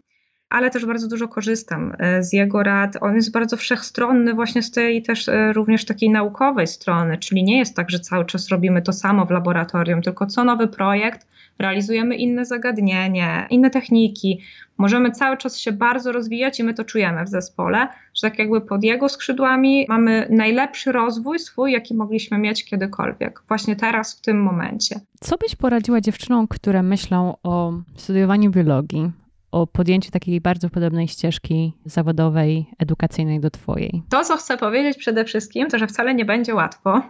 [0.51, 2.97] ale też bardzo dużo korzystam e, z jego rad.
[3.01, 7.59] On jest bardzo wszechstronny właśnie z tej też e, również takiej naukowej strony, czyli nie
[7.59, 11.27] jest tak, że cały czas robimy to samo w laboratorium, tylko co nowy projekt
[11.59, 14.41] realizujemy inne zagadnienie, inne techniki.
[14.79, 18.61] Możemy cały czas się bardzo rozwijać i my to czujemy w zespole, że tak jakby
[18.61, 24.43] pod jego skrzydłami mamy najlepszy rozwój swój, jaki mogliśmy mieć kiedykolwiek, właśnie teraz, w tym
[24.43, 25.01] momencie.
[25.21, 29.11] Co byś poradziła dziewczynom, które myślą o studiowaniu biologii,
[29.53, 34.03] o podjęciu takiej bardzo podobnej ścieżki zawodowej, edukacyjnej do Twojej?
[34.11, 37.03] To, co chcę powiedzieć przede wszystkim, to że wcale nie będzie łatwo.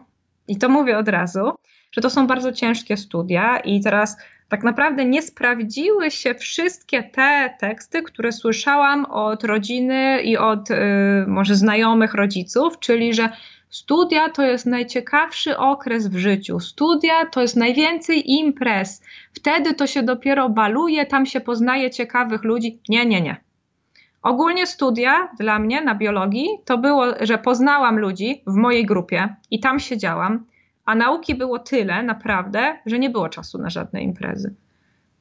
[0.49, 1.41] I to mówię od razu,
[1.93, 4.17] że to są bardzo ciężkie studia, i teraz
[4.49, 10.75] tak naprawdę nie sprawdziły się wszystkie te teksty, które słyszałam od rodziny i od y,
[11.27, 13.29] może znajomych rodziców, czyli że
[13.71, 16.61] Studia to jest najciekawszy okres w życiu.
[16.61, 19.03] Studia to jest najwięcej imprez.
[19.33, 22.81] Wtedy to się dopiero baluje, tam się poznaje ciekawych ludzi.
[22.89, 23.37] Nie, nie, nie.
[24.23, 29.61] Ogólnie studia dla mnie na biologii to było, że poznałam ludzi w mojej grupie i
[29.61, 30.45] tam siedziałam,
[30.85, 34.55] a nauki było tyle naprawdę, że nie było czasu na żadne imprezy.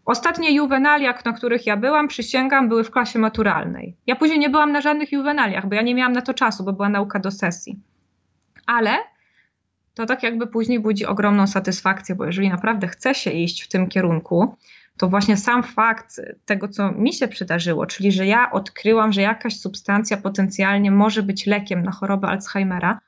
[0.05, 3.95] Ostatnie juwenaliach, na których ja byłam, przysięgam, były w klasie maturalnej.
[4.07, 6.73] Ja później nie byłam na żadnych juwenaliach, bo ja nie miałam na to czasu, bo
[6.73, 7.79] była nauka do sesji.
[8.67, 8.97] Ale
[9.93, 13.87] to tak jakby później budzi ogromną satysfakcję, bo jeżeli naprawdę chce się iść w tym
[13.87, 14.55] kierunku,
[14.97, 19.59] to właśnie sam fakt tego, co mi się przydarzyło, czyli że ja odkryłam, że jakaś
[19.59, 22.99] substancja potencjalnie może być lekiem na chorobę Alzheimera,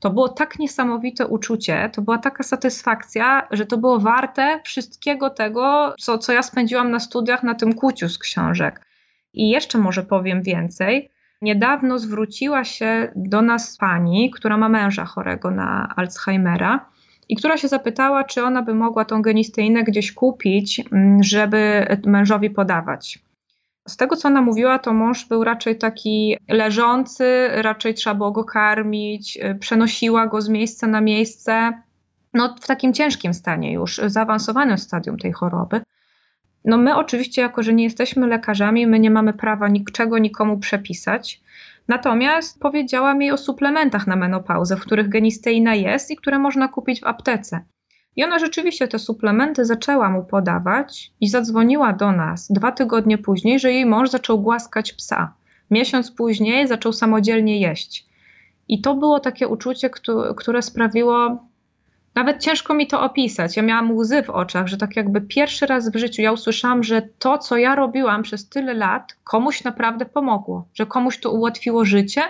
[0.00, 5.94] to było tak niesamowite uczucie, to była taka satysfakcja, że to było warte wszystkiego tego,
[5.98, 8.86] co, co ja spędziłam na studiach na tym kuciu z książek.
[9.32, 11.10] I jeszcze może powiem więcej.
[11.42, 16.90] Niedawno zwróciła się do nas pani, która ma męża chorego na Alzheimera
[17.28, 22.50] i która się zapytała, czy ona by mogła tą genisteinę gdzieś kupić, mm, żeby mężowi
[22.50, 23.18] podawać.
[23.88, 28.44] Z tego, co ona mówiła, to mąż był raczej taki leżący, raczej trzeba było go
[28.44, 31.82] karmić, y, przenosiła go z miejsca na miejsce,
[32.34, 35.80] no w takim ciężkim stanie już, zaawansowanym stadium tej choroby.
[36.64, 41.40] No my oczywiście, jako że nie jesteśmy lekarzami, my nie mamy prawa niczego nikomu przepisać.
[41.88, 47.00] Natomiast powiedziałam jej o suplementach na menopauzę, w których genisteina jest i które można kupić
[47.00, 47.60] w aptece.
[48.16, 53.58] I ona rzeczywiście te suplementy zaczęła mu podawać i zadzwoniła do nas dwa tygodnie później,
[53.58, 55.34] że jej mąż zaczął głaskać psa.
[55.70, 58.06] Miesiąc później zaczął samodzielnie jeść.
[58.68, 59.90] I to było takie uczucie,
[60.36, 61.47] które sprawiło,
[62.18, 63.56] nawet ciężko mi to opisać.
[63.56, 67.02] Ja miałam łzy w oczach, że tak jakby pierwszy raz w życiu ja usłyszałam, że
[67.18, 72.22] to, co ja robiłam przez tyle lat, komuś naprawdę pomogło, że komuś to ułatwiło życie.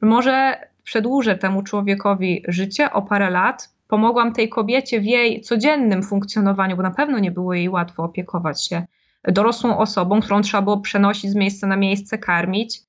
[0.00, 6.76] Może przedłużę temu człowiekowi życie o parę lat, pomogłam tej kobiecie w jej codziennym funkcjonowaniu,
[6.76, 8.86] bo na pewno nie było jej łatwo opiekować się
[9.24, 12.80] dorosłą osobą, którą trzeba było przenosić z miejsca na miejsce, karmić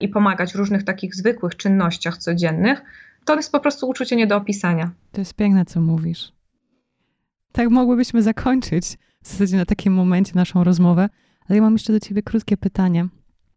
[0.00, 2.82] i pomagać w różnych takich zwykłych czynnościach codziennych,
[3.24, 4.90] to jest po prostu uczucie nie do opisania.
[5.12, 6.32] To jest piękne, co mówisz.
[7.52, 11.08] Tak mogłybyśmy zakończyć w zasadzie na takim momencie naszą rozmowę,
[11.48, 13.08] ale ja mam jeszcze do ciebie krótkie pytanie.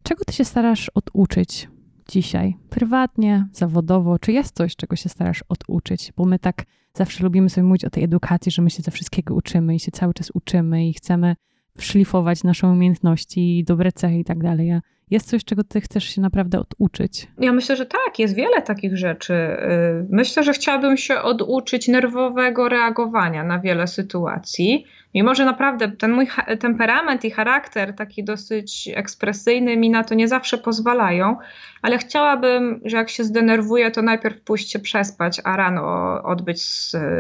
[0.04, 1.70] Czego ty się starasz oduczyć
[2.10, 4.20] dzisiaj, prywatnie, zawodowo?
[4.20, 6.14] Czy jest coś, czego się starasz oduczyć?
[6.18, 6.64] Bo my tak
[6.94, 9.92] zawsze lubimy sobie mówić o tej edukacji, że my się ze wszystkiego uczymy i się
[9.92, 11.36] cały czas uczymy i chcemy
[11.80, 14.82] szlifować nasze umiejętności, dobre cechy i tak dalej.
[15.10, 17.28] Jest coś, czego ty chcesz się naprawdę oduczyć?
[17.40, 19.34] Ja myślę, że tak, jest wiele takich rzeczy.
[19.34, 24.86] Y, myślę, że chciałabym się oduczyć nerwowego reagowania na wiele sytuacji.
[25.16, 26.28] Mimo, że naprawdę ten mój
[26.60, 31.38] temperament i charakter, taki dosyć ekspresyjny, mi na to nie zawsze pozwalają,
[31.82, 35.84] ale chciałabym, że jak się zdenerwuję, to najpierw pójść się przespać, a rano
[36.24, 36.62] odbyć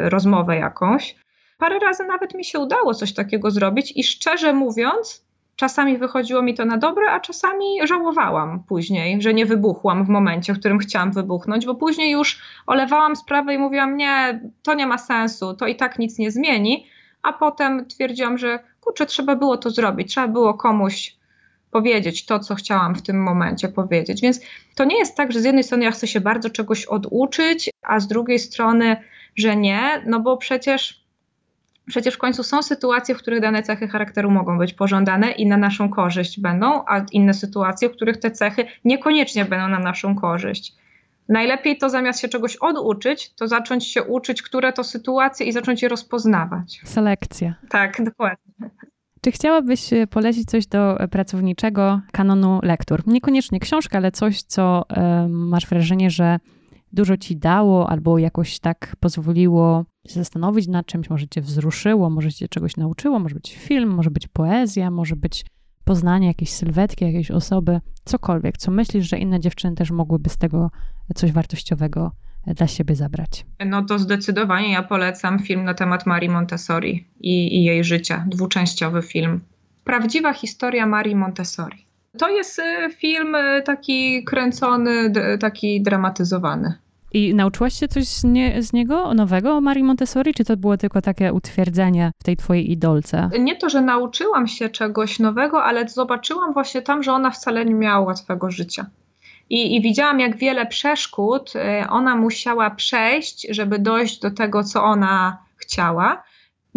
[0.09, 1.15] rozmowę jakąś.
[1.57, 6.53] Parę razy nawet mi się udało coś takiego zrobić i szczerze mówiąc, czasami wychodziło mi
[6.53, 11.11] to na dobre, a czasami żałowałam później, że nie wybuchłam w momencie, w którym chciałam
[11.11, 15.75] wybuchnąć, bo później już olewałam sprawę i mówiłam, nie, to nie ma sensu, to i
[15.75, 16.87] tak nic nie zmieni,
[17.21, 21.17] a potem twierdziłam, że kurczę, trzeba było to zrobić, trzeba było komuś
[21.71, 24.21] powiedzieć to, co chciałam w tym momencie powiedzieć.
[24.21, 24.39] Więc
[24.75, 27.99] to nie jest tak, że z jednej strony ja chcę się bardzo czegoś oduczyć, a
[27.99, 28.97] z drugiej strony,
[29.35, 31.06] że nie, no bo przecież
[31.87, 35.57] Przecież w końcu są sytuacje, w których dane cechy charakteru mogą być pożądane i na
[35.57, 40.75] naszą korzyść będą, a inne sytuacje, w których te cechy niekoniecznie będą na naszą korzyść.
[41.29, 45.81] Najlepiej to zamiast się czegoś oduczyć, to zacząć się uczyć, które to sytuacje i zacząć
[45.81, 46.81] je rozpoznawać.
[46.85, 47.55] Selekcja.
[47.69, 48.53] Tak, dokładnie.
[49.21, 53.07] Czy chciałabyś e, polecić coś do pracowniczego kanonu lektur?
[53.07, 54.83] Niekoniecznie książkę, ale coś, co
[55.29, 56.39] masz wrażenie, że
[56.93, 62.47] dużo ci dało albo jakoś tak pozwoliło zastanowić nad czymś, może cię wzruszyło, może cię
[62.47, 65.45] czegoś nauczyło, może być film, może być poezja, może być
[65.85, 70.71] poznanie jakiejś sylwetki, jakiejś osoby, cokolwiek, co myślisz, że inne dziewczyny też mogłyby z tego
[71.15, 72.11] coś wartościowego
[72.55, 73.45] dla siebie zabrać?
[73.65, 79.01] No to zdecydowanie ja polecam film na temat Marii Montessori i, i jej życia, dwuczęściowy
[79.01, 79.39] film.
[79.83, 81.85] Prawdziwa historia Marii Montessori.
[82.17, 86.73] To jest y, film y, taki kręcony, taki dramatyzowany.
[87.13, 90.77] I nauczyłaś się coś z, nie, z, niego nowego o Marii Montessori, czy to było
[90.77, 93.29] tylko takie utwierdzenie w tej twojej idolce?
[93.39, 97.73] Nie to, że nauczyłam się czegoś nowego, ale zobaczyłam właśnie tam, że ona wcale nie
[97.73, 98.85] miała łatwego życia.
[99.49, 104.83] I, I, widziałam, jak wiele przeszkód y, ona musiała przejść, żeby dojść do tego, co
[104.83, 106.23] ona chciała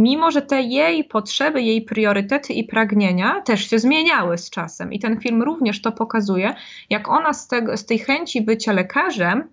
[0.01, 4.93] mimo że te jej potrzeby, jej priorytety i pragnienia też się zmieniały z czasem.
[4.93, 6.55] I ten film również to pokazuje,
[6.91, 9.45] jak ona z, tego, z tej chęci bycia lekarzem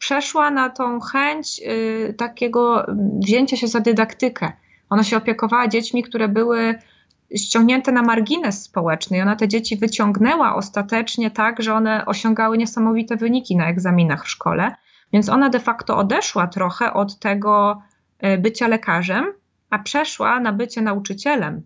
[0.00, 2.86] przeszła na tą chęć y, takiego
[3.18, 4.52] wzięcia się za dydaktykę.
[4.90, 6.74] Ona się opiekowała dziećmi, które były
[7.36, 13.16] ściągnięte na margines społeczny i ona te dzieci wyciągnęła ostatecznie tak, że one osiągały niesamowite
[13.16, 14.74] wyniki na egzaminach w szkole.
[15.12, 17.82] Więc ona de facto odeszła trochę od tego
[18.24, 19.24] y, bycia lekarzem
[19.70, 21.62] a przeszła na bycie nauczycielem.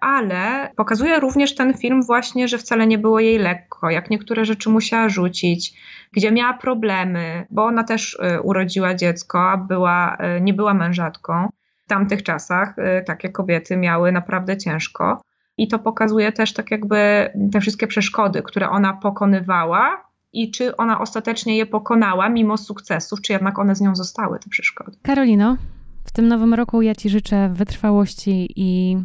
[0.00, 4.70] Ale pokazuje również ten film właśnie, że wcale nie było jej lekko, jak niektóre rzeczy
[4.70, 5.74] musiała rzucić,
[6.12, 11.48] gdzie miała problemy, bo ona też y, urodziła dziecko, a była, y, nie była mężatką.
[11.84, 15.20] W tamtych czasach y, takie kobiety miały naprawdę ciężko.
[15.56, 21.00] I to pokazuje też tak jakby te wszystkie przeszkody, które ona pokonywała i czy ona
[21.00, 24.96] ostatecznie je pokonała mimo sukcesów, czy jednak one z nią zostały, te przeszkody.
[25.02, 25.56] Karolino,
[26.04, 28.98] w tym nowym roku ja Ci życzę wytrwałości i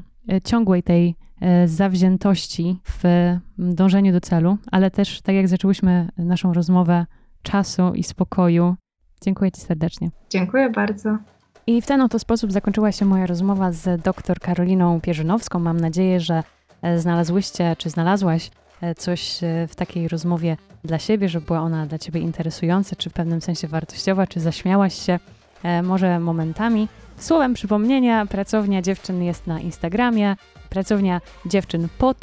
[0.44, 3.04] ciągłej tej e, zawziętości w
[3.58, 7.06] dążeniu do celu, ale też, tak jak zaczęłyśmy naszą rozmowę,
[7.42, 8.76] czasu i spokoju.
[9.22, 10.10] Dziękuję Ci serdecznie.
[10.30, 11.18] Dziękuję bardzo.
[11.68, 15.60] I w ten oto sposób zakończyła się moja rozmowa z dr Karoliną Pierzynowską.
[15.60, 16.44] Mam nadzieję, że
[16.82, 18.52] e, znalazłyście czy znalazłaś
[18.98, 23.42] coś w takiej rozmowie dla siebie, że była ona dla Ciebie interesująca, czy w pewnym
[23.42, 25.20] sensie wartościowa, czy zaśmiałaś się
[25.84, 26.88] może momentami.
[27.18, 30.36] Słowem przypomnienia, pracownia dziewczyn jest na Instagramie,
[30.70, 32.18] pracownia dziewczyn pod,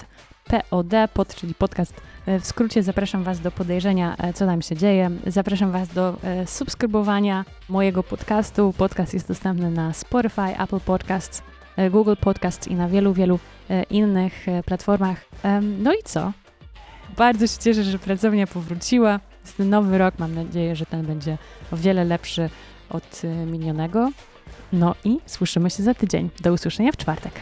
[0.71, 2.01] POD, pod, czyli podcast.
[2.27, 5.11] E, w skrócie zapraszam Was do podejrzenia, e, co tam się dzieje.
[5.27, 8.75] Zapraszam Was do e, subskrybowania mojego podcastu.
[8.79, 11.43] Podcast jest dostępny na Spotify, Apple Podcasts,
[11.91, 13.39] Google Podcasts i na wielu, wielu
[13.91, 15.25] innych platformach.
[15.79, 16.33] No i co?
[17.17, 19.21] Bardzo się cieszę, że pracownia powróciła.
[19.45, 21.39] Jest nowy rok, mam nadzieję, że ten będzie
[21.73, 22.51] o wiele lepszy
[22.91, 24.11] od minionego.
[24.73, 26.31] No i słyszymy się za tydzień.
[26.41, 27.33] Do usłyszenia w czwartek.